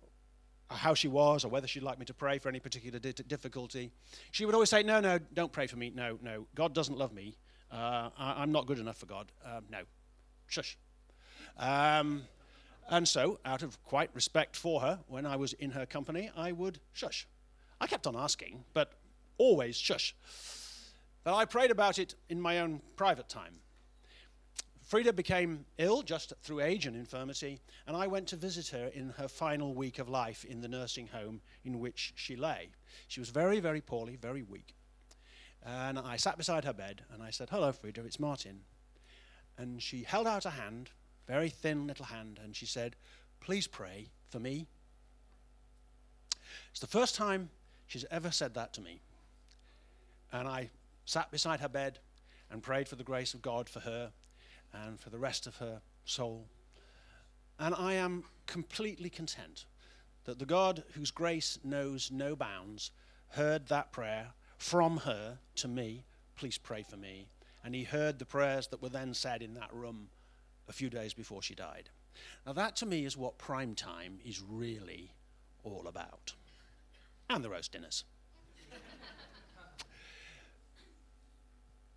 how 0.69 0.93
she 0.93 1.07
was 1.07 1.43
or 1.43 1.49
whether 1.49 1.67
she'd 1.67 1.83
like 1.83 1.99
me 1.99 2.05
to 2.05 2.13
pray 2.13 2.37
for 2.37 2.49
any 2.49 2.59
particular 2.59 2.99
di- 2.99 3.13
difficulty, 3.13 3.91
she 4.31 4.45
would 4.45 4.53
always 4.53 4.69
say, 4.69 4.83
No, 4.83 4.99
no, 4.99 5.19
don't 5.33 5.51
pray 5.51 5.67
for 5.67 5.77
me. 5.77 5.91
No, 5.93 6.19
no, 6.21 6.45
God 6.53 6.73
doesn't 6.73 6.97
love 6.97 7.13
me. 7.13 7.37
Uh, 7.71 8.09
I, 8.17 8.43
am 8.43 8.51
not 8.51 8.67
good 8.67 8.79
enough 8.79 8.97
for 8.97 9.07
God. 9.07 9.31
Um, 9.43 9.65
no, 9.71 9.79
shush. 10.47 10.77
Um, 11.57 12.23
and 12.89 13.07
so, 13.07 13.39
out 13.45 13.63
of 13.63 13.83
quite 13.83 14.11
respect 14.13 14.55
for 14.55 14.81
her, 14.81 14.99
when 15.07 15.25
I 15.25 15.35
was 15.37 15.53
in 15.53 15.71
her 15.71 15.85
company, 15.85 16.29
I 16.35 16.51
would 16.51 16.79
shush. 16.93 17.27
I 17.81 17.87
kept 17.87 18.05
on 18.05 18.15
asking, 18.15 18.63
but 18.73 18.93
always 19.37 19.75
shush. 19.75 20.15
But 21.23 21.35
I 21.35 21.45
prayed 21.45 21.71
about 21.71 21.97
it 21.97 22.15
in 22.29 22.39
my 22.39 22.59
own 22.59 22.81
private 22.95 23.27
time. 23.27 23.55
Frida 24.83 25.13
became 25.13 25.65
ill 25.79 26.03
just 26.03 26.33
through 26.43 26.61
age 26.61 26.85
and 26.85 26.95
infirmity, 26.95 27.59
and 27.87 27.97
I 27.97 28.05
went 28.05 28.27
to 28.27 28.35
visit 28.35 28.67
her 28.67 28.91
in 28.93 29.09
her 29.17 29.27
final 29.27 29.73
week 29.73 29.97
of 29.97 30.07
life 30.07 30.45
in 30.45 30.61
the 30.61 30.67
nursing 30.67 31.07
home 31.07 31.41
in 31.63 31.79
which 31.79 32.13
she 32.15 32.35
lay. 32.35 32.69
She 33.07 33.19
was 33.19 33.29
very, 33.29 33.59
very 33.59 33.81
poorly, 33.81 34.15
very 34.15 34.43
weak. 34.43 34.75
And 35.65 35.97
I 35.97 36.17
sat 36.17 36.37
beside 36.37 36.65
her 36.65 36.73
bed 36.73 37.01
and 37.11 37.23
I 37.23 37.31
said, 37.31 37.49
Hello, 37.49 37.71
Frida, 37.71 38.05
it's 38.05 38.19
Martin 38.19 38.61
and 39.57 39.81
she 39.81 40.03
held 40.03 40.27
out 40.27 40.45
a 40.45 40.51
hand, 40.51 40.89
very 41.27 41.49
thin 41.49 41.87
little 41.87 42.05
hand, 42.05 42.39
and 42.43 42.55
she 42.55 42.65
said, 42.65 42.95
Please 43.39 43.67
pray 43.67 44.07
for 44.29 44.39
me. 44.39 44.67
It's 46.71 46.79
the 46.79 46.87
first 46.87 47.15
time 47.15 47.49
she's 47.87 48.05
ever 48.11 48.31
said 48.31 48.53
that 48.55 48.73
to 48.73 48.81
me. 48.81 48.99
And 50.31 50.47
I 50.47 50.69
sat 51.05 51.31
beside 51.31 51.59
her 51.59 51.69
bed 51.69 51.99
and 52.51 52.61
prayed 52.61 52.87
for 52.87 52.95
the 52.95 53.03
grace 53.03 53.33
of 53.33 53.41
God 53.41 53.69
for 53.69 53.79
her 53.81 54.11
and 54.73 54.99
for 54.99 55.09
the 55.09 55.19
rest 55.19 55.47
of 55.47 55.55
her 55.57 55.81
soul. 56.05 56.47
And 57.59 57.73
I 57.75 57.93
am 57.93 58.25
completely 58.45 59.09
content 59.09 59.65
that 60.25 60.39
the 60.39 60.45
God 60.45 60.83
whose 60.93 61.11
grace 61.11 61.59
knows 61.63 62.11
no 62.11 62.35
bounds 62.35 62.91
heard 63.29 63.67
that 63.67 63.91
prayer 63.91 64.33
from 64.57 64.97
her 64.97 65.37
to 65.55 65.67
me. 65.67 66.03
Please 66.35 66.57
pray 66.57 66.83
for 66.83 66.97
me 66.97 67.27
and 67.65 67.73
he 67.73 67.83
heard 67.83 68.19
the 68.19 68.25
prayers 68.25 68.67
that 68.67 68.81
were 68.81 68.89
then 68.89 69.15
said 69.15 69.41
in 69.41 69.55
that 69.55 69.73
room 69.73 70.09
a 70.69 70.71
few 70.71 70.87
days 70.87 71.15
before 71.15 71.41
she 71.41 71.55
died. 71.55 71.89
Now, 72.45 72.53
that 72.53 72.75
to 72.77 72.85
me 72.85 73.05
is 73.05 73.17
what 73.17 73.39
prime 73.39 73.73
time 73.73 74.19
is 74.23 74.39
really 74.39 75.11
all 75.63 75.87
about. 75.87 76.33
And 77.27 77.43
the 77.43 77.49
roast 77.49 77.71
dinners. 77.71 78.03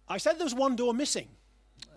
I 0.08 0.16
said 0.16 0.38
there 0.38 0.44
was 0.44 0.54
one 0.54 0.74
door 0.74 0.94
missing. 0.94 1.28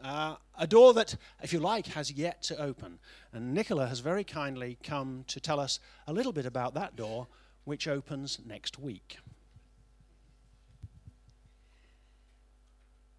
Uh, 0.03 0.36
a 0.57 0.67
door 0.67 0.93
that, 0.93 1.15
if 1.41 1.53
you 1.53 1.59
like, 1.59 1.88
has 1.88 2.11
yet 2.11 2.43
to 2.43 2.61
open. 2.61 2.99
And 3.32 3.53
Nicola 3.53 3.88
has 3.88 4.01
very 4.01 4.26
kindly 4.26 4.80
come 4.84 5.24
to 5.28 5.39
tell 5.39 5.61
us 5.61 5.80
a 6.07 6.13
little 6.13 6.34
bit 6.34 6.45
about 6.45 6.74
that 6.74 6.97
door, 6.97 7.28
which 7.63 7.88
opens 7.88 8.39
next 8.45 8.78
week. 8.78 9.19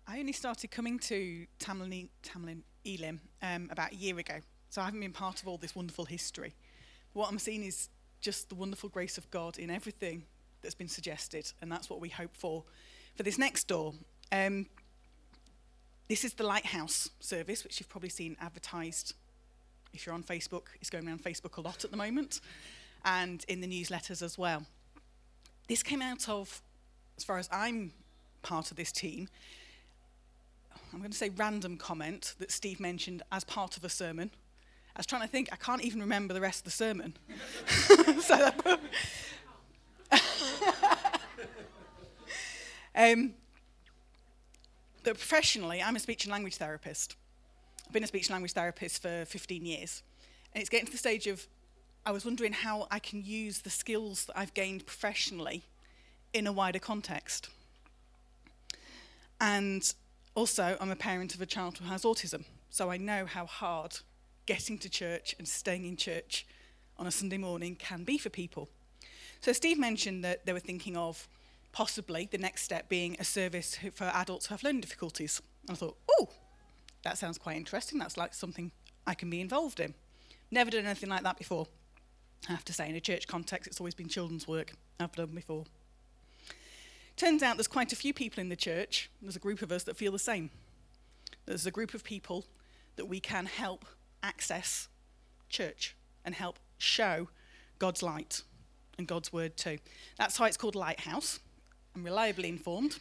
I 0.06 0.18
only 0.18 0.32
started 0.32 0.70
coming 0.70 0.98
to 1.00 1.46
Tamlin, 1.58 2.08
Tamlin 2.22 2.62
Elim 2.84 3.20
um, 3.40 3.68
about 3.70 3.92
a 3.92 3.94
year 3.94 4.18
ago, 4.18 4.34
so 4.68 4.82
I 4.82 4.86
haven't 4.86 5.00
been 5.00 5.12
part 5.12 5.42
of 5.42 5.48
all 5.48 5.58
this 5.58 5.76
wonderful 5.76 6.04
history. 6.04 6.54
What 7.12 7.30
I'm 7.30 7.38
seeing 7.38 7.62
is 7.62 7.88
just 8.20 8.48
the 8.48 8.54
wonderful 8.54 8.88
grace 8.88 9.16
of 9.16 9.30
God 9.30 9.58
in 9.58 9.70
everything 9.70 10.24
that's 10.60 10.74
been 10.74 10.88
suggested, 10.88 11.52
and 11.60 11.70
that's 11.70 11.88
what 11.88 12.00
we 12.00 12.08
hope 12.08 12.36
for 12.36 12.64
for 13.14 13.22
this 13.22 13.38
next 13.38 13.68
door. 13.68 13.94
Um, 14.32 14.66
this 16.08 16.24
is 16.24 16.34
the 16.34 16.44
Lighthouse 16.44 17.10
service, 17.20 17.62
which 17.62 17.78
you've 17.78 17.88
probably 17.88 18.08
seen 18.08 18.36
advertised. 18.40 19.14
If 19.92 20.06
you're 20.06 20.14
on 20.14 20.24
Facebook, 20.24 20.66
it's 20.80 20.90
going 20.90 21.06
around 21.06 21.22
Facebook 21.22 21.58
a 21.58 21.60
lot 21.60 21.84
at 21.84 21.90
the 21.90 21.96
moment, 21.96 22.40
and 23.04 23.44
in 23.46 23.60
the 23.60 23.68
newsletters 23.68 24.22
as 24.22 24.36
well. 24.36 24.64
This 25.68 25.82
came 25.82 26.02
out 26.02 26.28
of, 26.28 26.60
as 27.16 27.24
far 27.24 27.38
as 27.38 27.48
I'm 27.52 27.92
part 28.42 28.70
of 28.70 28.76
this 28.76 28.90
team, 28.90 29.28
I'm 30.92 30.98
going 30.98 31.10
to 31.10 31.16
say 31.16 31.30
random 31.30 31.78
comment 31.78 32.34
that 32.38 32.50
Steve 32.50 32.78
mentioned 32.78 33.22
as 33.32 33.44
part 33.44 33.76
of 33.76 33.84
a 33.84 33.88
sermon. 33.88 34.30
I 34.94 34.98
was 34.98 35.06
trying 35.06 35.22
to 35.22 35.28
think, 35.28 35.48
I 35.50 35.56
can't 35.56 35.82
even 35.82 36.00
remember 36.00 36.34
the 36.34 36.40
rest 36.40 36.60
of 36.60 36.64
the 36.64 36.70
sermon. 36.70 37.16
so 38.20 38.50
um, 42.94 43.32
but 45.02 45.14
professionally, 45.14 45.82
I'm 45.82 45.96
a 45.96 45.98
speech 45.98 46.24
and 46.24 46.32
language 46.32 46.56
therapist. 46.56 47.16
I've 47.86 47.92
been 47.92 48.04
a 48.04 48.06
speech 48.06 48.26
and 48.26 48.34
language 48.34 48.52
therapist 48.52 49.00
for 49.00 49.24
15 49.24 49.64
years. 49.64 50.02
And 50.54 50.60
it's 50.60 50.68
getting 50.68 50.86
to 50.86 50.92
the 50.92 50.98
stage 50.98 51.26
of 51.26 51.46
I 52.04 52.10
was 52.10 52.24
wondering 52.24 52.52
how 52.52 52.88
I 52.90 52.98
can 52.98 53.24
use 53.24 53.60
the 53.60 53.70
skills 53.70 54.26
that 54.26 54.38
I've 54.38 54.52
gained 54.54 54.84
professionally 54.84 55.62
in 56.32 56.46
a 56.46 56.52
wider 56.52 56.78
context. 56.78 57.48
And 59.40 59.92
also, 60.34 60.76
I'm 60.80 60.90
a 60.90 60.96
parent 60.96 61.34
of 61.34 61.40
a 61.40 61.46
child 61.46 61.78
who 61.78 61.84
has 61.86 62.02
autism, 62.02 62.44
so 62.70 62.90
I 62.90 62.96
know 62.96 63.26
how 63.26 63.46
hard 63.46 63.98
getting 64.46 64.78
to 64.78 64.88
church 64.88 65.34
and 65.38 65.46
staying 65.46 65.84
in 65.84 65.96
church 65.96 66.46
on 66.96 67.06
a 67.06 67.10
Sunday 67.10 67.38
morning 67.38 67.76
can 67.76 68.04
be 68.04 68.18
for 68.18 68.30
people. 68.30 68.68
So, 69.40 69.52
Steve 69.52 69.78
mentioned 69.78 70.24
that 70.24 70.46
they 70.46 70.52
were 70.52 70.60
thinking 70.60 70.96
of 70.96 71.28
possibly 71.72 72.28
the 72.30 72.38
next 72.38 72.62
step 72.62 72.88
being 72.88 73.16
a 73.18 73.24
service 73.24 73.78
for 73.92 74.04
adults 74.04 74.46
who 74.46 74.54
have 74.54 74.62
learning 74.62 74.82
difficulties. 74.82 75.40
And 75.68 75.76
I 75.76 75.78
thought, 75.78 75.96
oh, 76.10 76.28
that 77.02 77.18
sounds 77.18 77.38
quite 77.38 77.56
interesting. 77.56 77.98
That's 77.98 78.16
like 78.16 78.34
something 78.34 78.72
I 79.06 79.14
can 79.14 79.30
be 79.30 79.40
involved 79.40 79.80
in. 79.80 79.94
Never 80.50 80.70
done 80.70 80.84
anything 80.84 81.10
like 81.10 81.22
that 81.22 81.38
before. 81.38 81.66
I 82.48 82.52
have 82.52 82.64
to 82.66 82.72
say, 82.72 82.88
in 82.88 82.96
a 82.96 83.00
church 83.00 83.26
context, 83.26 83.66
it's 83.68 83.80
always 83.80 83.94
been 83.94 84.08
children's 84.08 84.46
work 84.46 84.72
I've 85.00 85.12
done 85.12 85.34
before. 85.34 85.64
Turns 87.22 87.44
out 87.44 87.56
there's 87.56 87.68
quite 87.68 87.92
a 87.92 87.96
few 87.96 88.12
people 88.12 88.40
in 88.40 88.48
the 88.48 88.56
church, 88.56 89.08
there's 89.22 89.36
a 89.36 89.38
group 89.38 89.62
of 89.62 89.70
us 89.70 89.84
that 89.84 89.96
feel 89.96 90.10
the 90.10 90.18
same. 90.18 90.50
There's 91.46 91.66
a 91.66 91.70
group 91.70 91.94
of 91.94 92.02
people 92.02 92.46
that 92.96 93.06
we 93.06 93.20
can 93.20 93.46
help 93.46 93.84
access 94.24 94.88
church 95.48 95.94
and 96.24 96.34
help 96.34 96.58
show 96.78 97.28
God's 97.78 98.02
light 98.02 98.42
and 98.98 99.06
God's 99.06 99.32
word 99.32 99.56
too. 99.56 99.78
That's 100.18 100.40
why 100.40 100.48
it's 100.48 100.56
called 100.56 100.74
Lighthouse. 100.74 101.38
I'm 101.94 102.02
reliably 102.02 102.48
informed 102.48 102.98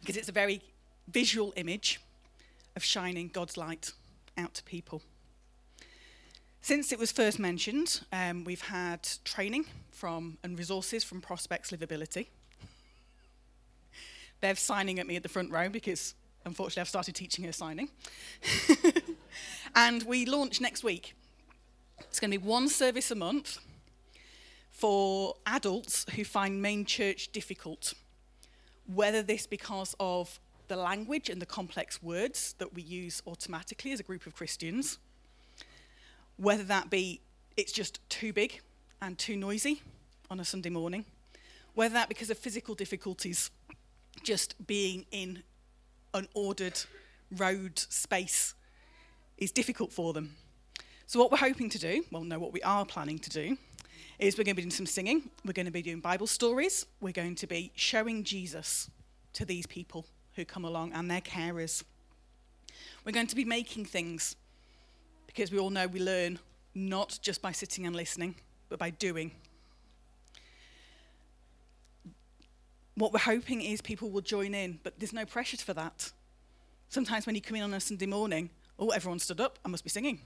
because 0.00 0.16
it's 0.16 0.28
a 0.28 0.32
very 0.32 0.60
visual 1.06 1.52
image 1.54 2.00
of 2.74 2.82
shining 2.82 3.28
God's 3.28 3.56
light 3.56 3.92
out 4.36 4.52
to 4.54 4.64
people. 4.64 5.00
Since 6.60 6.90
it 6.90 6.98
was 6.98 7.12
first 7.12 7.38
mentioned, 7.38 8.00
um, 8.12 8.42
we've 8.42 8.62
had 8.62 9.08
training 9.22 9.66
from 9.92 10.38
and 10.42 10.58
resources 10.58 11.04
from 11.04 11.20
Prospects 11.20 11.70
Livability. 11.70 12.26
Bev's 14.40 14.60
signing 14.60 14.98
at 14.98 15.06
me 15.06 15.16
at 15.16 15.22
the 15.22 15.28
front 15.28 15.50
row 15.50 15.68
because 15.68 16.14
unfortunately 16.44 16.80
I've 16.82 16.88
started 16.88 17.14
teaching 17.14 17.44
her 17.44 17.52
signing. 17.52 17.88
and 19.74 20.02
we 20.04 20.24
launch 20.24 20.60
next 20.60 20.84
week. 20.84 21.14
It's 22.00 22.20
going 22.20 22.30
to 22.30 22.38
be 22.38 22.44
one 22.44 22.68
service 22.68 23.10
a 23.10 23.14
month 23.14 23.58
for 24.70 25.34
adults 25.46 26.04
who 26.14 26.24
find 26.24 26.60
main 26.60 26.84
church 26.84 27.32
difficult, 27.32 27.94
whether 28.86 29.22
this 29.22 29.46
because 29.46 29.96
of 29.98 30.38
the 30.68 30.76
language 30.76 31.30
and 31.30 31.40
the 31.40 31.46
complex 31.46 32.02
words 32.02 32.54
that 32.58 32.74
we 32.74 32.82
use 32.82 33.22
automatically 33.26 33.92
as 33.92 34.00
a 34.00 34.02
group 34.02 34.26
of 34.26 34.34
Christians, 34.34 34.98
whether 36.36 36.64
that 36.64 36.90
be 36.90 37.20
it's 37.56 37.72
just 37.72 38.00
too 38.10 38.32
big 38.32 38.60
and 39.00 39.16
too 39.18 39.36
noisy 39.36 39.82
on 40.30 40.40
a 40.40 40.44
Sunday 40.44 40.70
morning, 40.70 41.04
whether 41.74 41.94
that 41.94 42.08
because 42.08 42.30
of 42.30 42.38
physical 42.38 42.74
difficulties, 42.74 43.50
just 44.22 44.66
being 44.66 45.06
in 45.10 45.42
an 46.14 46.28
ordered 46.34 46.78
road 47.30 47.78
space 47.78 48.54
is 49.38 49.50
difficult 49.52 49.92
for 49.92 50.12
them. 50.12 50.34
So, 51.06 51.20
what 51.20 51.30
we're 51.30 51.38
hoping 51.38 51.70
to 51.70 51.78
do, 51.78 52.04
well, 52.10 52.24
no, 52.24 52.38
what 52.38 52.52
we 52.52 52.62
are 52.62 52.84
planning 52.84 53.18
to 53.20 53.30
do, 53.30 53.56
is 54.18 54.36
we're 54.36 54.44
going 54.44 54.56
to 54.56 54.62
be 54.62 54.62
doing 54.62 54.70
some 54.70 54.86
singing, 54.86 55.30
we're 55.44 55.52
going 55.52 55.66
to 55.66 55.72
be 55.72 55.82
doing 55.82 56.00
Bible 56.00 56.26
stories, 56.26 56.86
we're 57.00 57.12
going 57.12 57.34
to 57.36 57.46
be 57.46 57.70
showing 57.74 58.24
Jesus 58.24 58.90
to 59.34 59.44
these 59.44 59.66
people 59.66 60.06
who 60.34 60.44
come 60.44 60.64
along 60.64 60.92
and 60.92 61.10
their 61.10 61.20
carers. 61.20 61.84
We're 63.04 63.12
going 63.12 63.26
to 63.28 63.36
be 63.36 63.44
making 63.44 63.84
things 63.84 64.36
because 65.26 65.52
we 65.52 65.58
all 65.58 65.70
know 65.70 65.86
we 65.86 66.00
learn 66.00 66.38
not 66.74 67.18
just 67.22 67.42
by 67.42 67.52
sitting 67.52 67.86
and 67.86 67.94
listening, 67.94 68.34
but 68.68 68.78
by 68.78 68.90
doing. 68.90 69.30
What 72.96 73.12
we're 73.12 73.18
hoping 73.20 73.62
is 73.62 73.80
people 73.80 74.10
will 74.10 74.22
join 74.22 74.54
in, 74.54 74.80
but 74.82 74.98
there's 74.98 75.12
no 75.12 75.26
pressure 75.26 75.58
for 75.58 75.74
that. 75.74 76.12
Sometimes 76.88 77.26
when 77.26 77.34
you 77.34 77.40
come 77.40 77.56
in 77.56 77.62
on 77.62 77.74
a 77.74 77.80
Sunday 77.80 78.06
morning, 78.06 78.50
oh, 78.78 78.90
everyone 78.90 79.18
stood 79.18 79.40
up, 79.40 79.58
I 79.64 79.68
must 79.68 79.84
be 79.84 79.90
singing. 79.90 80.20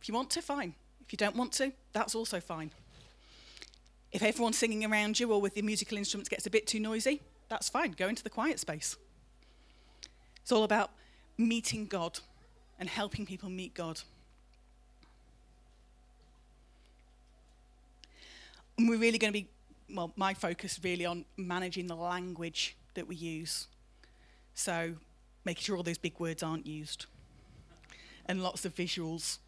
If 0.00 0.08
you 0.08 0.14
want 0.14 0.30
to, 0.30 0.42
fine. 0.42 0.74
If 1.04 1.12
you 1.12 1.18
don't 1.18 1.36
want 1.36 1.52
to, 1.54 1.72
that's 1.92 2.14
also 2.14 2.40
fine. 2.40 2.70
If 4.12 4.22
everyone 4.22 4.54
singing 4.54 4.84
around 4.84 5.20
you 5.20 5.32
or 5.32 5.40
with 5.40 5.54
the 5.54 5.62
musical 5.62 5.98
instruments 5.98 6.28
gets 6.28 6.46
a 6.46 6.50
bit 6.50 6.66
too 6.66 6.80
noisy, 6.80 7.20
that's 7.48 7.68
fine. 7.68 7.92
Go 7.92 8.08
into 8.08 8.22
the 8.22 8.30
quiet 8.30 8.58
space. 8.58 8.96
It's 10.40 10.52
all 10.52 10.64
about 10.64 10.90
meeting 11.36 11.86
God 11.86 12.18
and 12.78 12.88
helping 12.88 13.26
people 13.26 13.50
meet 13.50 13.74
God. 13.74 14.00
And 18.78 18.88
we're 18.88 18.98
really 18.98 19.18
going 19.18 19.32
to 19.32 19.38
be, 19.38 19.48
well, 19.94 20.12
my 20.16 20.34
focus 20.34 20.80
really 20.82 21.06
on 21.06 21.24
managing 21.36 21.86
the 21.86 21.96
language 21.96 22.76
that 22.94 23.06
we 23.06 23.16
use. 23.16 23.66
So 24.54 24.94
making 25.44 25.62
sure 25.62 25.76
all 25.76 25.82
those 25.82 25.98
big 25.98 26.18
words 26.18 26.42
aren't 26.42 26.66
used 26.66 27.06
and 28.26 28.42
lots 28.42 28.64
of 28.64 28.74
visuals 28.74 29.38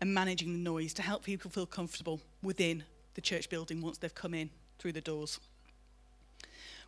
and 0.00 0.12
managing 0.12 0.52
the 0.52 0.58
noise 0.58 0.92
to 0.94 1.02
help 1.02 1.24
people 1.24 1.50
feel 1.50 1.66
comfortable 1.66 2.20
within 2.42 2.84
the 3.14 3.20
church 3.20 3.48
building 3.48 3.80
once 3.80 3.98
they've 3.98 4.14
come 4.14 4.34
in 4.34 4.50
through 4.78 4.92
the 4.92 5.00
doors. 5.00 5.40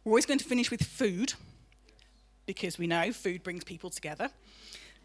We're 0.04 0.12
always 0.12 0.26
going 0.26 0.38
to 0.38 0.44
finish 0.44 0.70
with 0.70 0.82
food 0.82 1.34
because 2.46 2.78
we 2.78 2.86
know 2.86 3.12
food 3.12 3.42
brings 3.42 3.64
people 3.64 3.90
together 3.90 4.30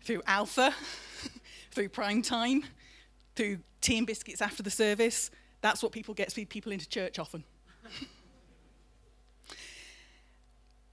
through 0.03 0.21
Alpha, 0.27 0.73
through 1.71 1.89
prime 1.89 2.21
time, 2.21 2.63
through 3.35 3.59
tea 3.81 3.97
and 3.97 4.07
biscuits 4.07 4.41
after 4.41 4.63
the 4.63 4.69
service. 4.69 5.31
That's 5.66 5.82
what 5.82 5.91
people 5.91 6.13
gets 6.13 6.36
people 6.36 6.72
into 6.72 6.88
church 6.88 7.18
often. 7.18 7.43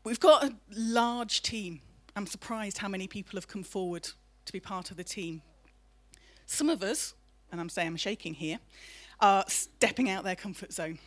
We've 0.03 0.19
got 0.19 0.45
a 0.45 0.55
large 0.75 1.43
team. 1.43 1.83
I'm 2.17 2.27
surprised 2.27 2.79
how 2.79 2.89
many 2.89 3.07
people 3.07 3.37
have 3.37 3.47
come 3.47 3.65
forward 3.65 4.09
to 4.47 4.53
be 4.53 4.61
part 4.61 4.91
of 4.91 4.97
the 4.97 5.05
team 5.05 5.43
some 6.47 6.71
of 6.71 6.83
us, 6.83 7.13
and 7.51 7.61
I'm 7.61 7.69
saying 7.69 7.89
I'm 7.89 7.97
shaking 7.97 8.33
here, 8.33 8.61
are 9.21 9.45
stepping 9.47 10.09
out 10.09 10.25
their 10.25 10.37
comfort 10.37 10.73
zone. 10.73 10.99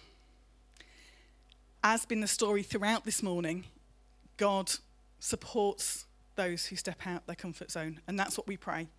As 1.83 2.05
been 2.05 2.21
the 2.21 2.27
story 2.27 2.61
throughout 2.61 3.03
this 3.03 3.23
morning, 3.23 3.65
God 4.37 4.71
supports 5.19 6.05
those 6.35 6.67
who 6.67 6.75
step 6.75 7.07
out 7.07 7.25
their 7.25 7.35
comfort 7.35 7.71
zone, 7.71 7.99
and 8.07 8.19
that's 8.19 8.37
what 8.37 8.45
we 8.45 8.57
pray. 8.57 8.89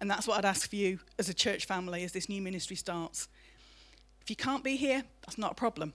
And 0.00 0.10
that's 0.10 0.26
what 0.26 0.38
I'd 0.38 0.46
ask 0.46 0.70
for 0.70 0.76
you 0.76 1.00
as 1.18 1.28
a 1.28 1.34
church 1.34 1.66
family 1.66 2.02
as 2.02 2.12
this 2.12 2.30
new 2.30 2.40
ministry 2.40 2.76
starts. 2.76 3.28
If 4.26 4.30
you 4.30 4.34
can't 4.34 4.64
be 4.64 4.74
here, 4.74 5.04
that's 5.24 5.38
not 5.38 5.52
a 5.52 5.54
problem. 5.54 5.92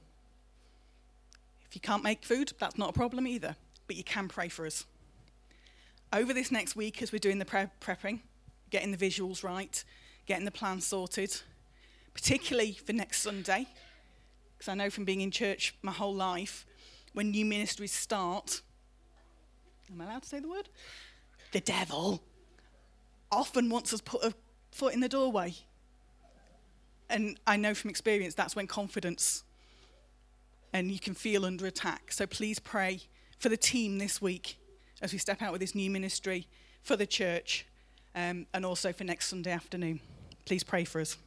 If 1.67 1.75
you 1.75 1.81
can't 1.81 2.01
make 2.01 2.23
food, 2.23 2.53
that's 2.59 2.77
not 2.77 2.91
a 2.91 2.93
problem 2.93 3.27
either. 3.27 3.57
but 3.87 3.97
you 3.97 4.05
can 4.05 4.29
pray 4.29 4.47
for 4.47 4.65
us. 4.65 4.85
Over 6.13 6.33
this 6.33 6.49
next 6.49 6.77
week, 6.77 7.01
as 7.01 7.11
we're 7.11 7.19
doing 7.19 7.39
the 7.39 7.45
pre- 7.45 7.67
prepping, 7.81 8.21
getting 8.69 8.91
the 8.93 8.97
visuals 8.97 9.43
right, 9.43 9.83
getting 10.25 10.45
the 10.45 10.51
plan 10.51 10.79
sorted, 10.79 11.41
particularly 12.13 12.71
for 12.71 12.93
next 12.93 13.21
Sunday, 13.21 13.67
because 14.57 14.69
I 14.69 14.75
know 14.75 14.89
from 14.89 15.03
being 15.03 15.19
in 15.19 15.29
church 15.29 15.75
my 15.81 15.91
whole 15.91 16.15
life, 16.15 16.65
when 17.11 17.31
new 17.31 17.43
ministries 17.43 17.91
start, 17.91 18.61
am 19.91 19.99
I 19.99 20.05
allowed 20.05 20.23
to 20.23 20.29
say 20.29 20.39
the 20.39 20.47
word? 20.47 20.69
The 21.51 21.59
devil 21.59 22.23
often 23.29 23.69
wants 23.69 23.93
us 23.93 23.99
put 23.99 24.23
a 24.23 24.33
foot 24.71 24.93
in 24.93 25.01
the 25.01 25.09
doorway. 25.09 25.53
And 27.11 27.37
I 27.45 27.57
know 27.57 27.73
from 27.73 27.89
experience 27.89 28.35
that's 28.35 28.55
when 28.55 28.67
confidence 28.67 29.43
and 30.73 30.89
you 30.89 30.99
can 30.99 31.13
feel 31.13 31.45
under 31.45 31.67
attack. 31.67 32.11
So 32.11 32.25
please 32.25 32.57
pray 32.57 33.01
for 33.37 33.49
the 33.49 33.57
team 33.57 33.97
this 33.97 34.21
week 34.21 34.57
as 35.01 35.11
we 35.11 35.19
step 35.19 35.41
out 35.41 35.51
with 35.51 35.59
this 35.59 35.75
new 35.75 35.89
ministry, 35.89 36.47
for 36.83 36.95
the 36.95 37.05
church, 37.05 37.65
um, 38.15 38.45
and 38.53 38.65
also 38.65 38.93
for 38.93 39.03
next 39.03 39.27
Sunday 39.27 39.51
afternoon. 39.51 39.99
Please 40.45 40.63
pray 40.63 40.85
for 40.85 41.01
us. 41.01 41.17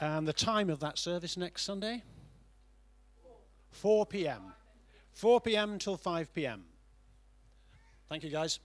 And 0.00 0.26
the 0.26 0.32
time 0.32 0.68
of 0.68 0.80
that 0.80 0.98
service 0.98 1.36
next 1.36 1.62
Sunday? 1.62 2.02
4 3.70 4.06
p.m. 4.06 4.52
4 5.12 5.40
p.m. 5.40 5.78
till 5.78 5.96
5 5.96 6.34
p.m. 6.34 6.64
Thank 8.12 8.24
you, 8.24 8.30
guys. 8.30 8.60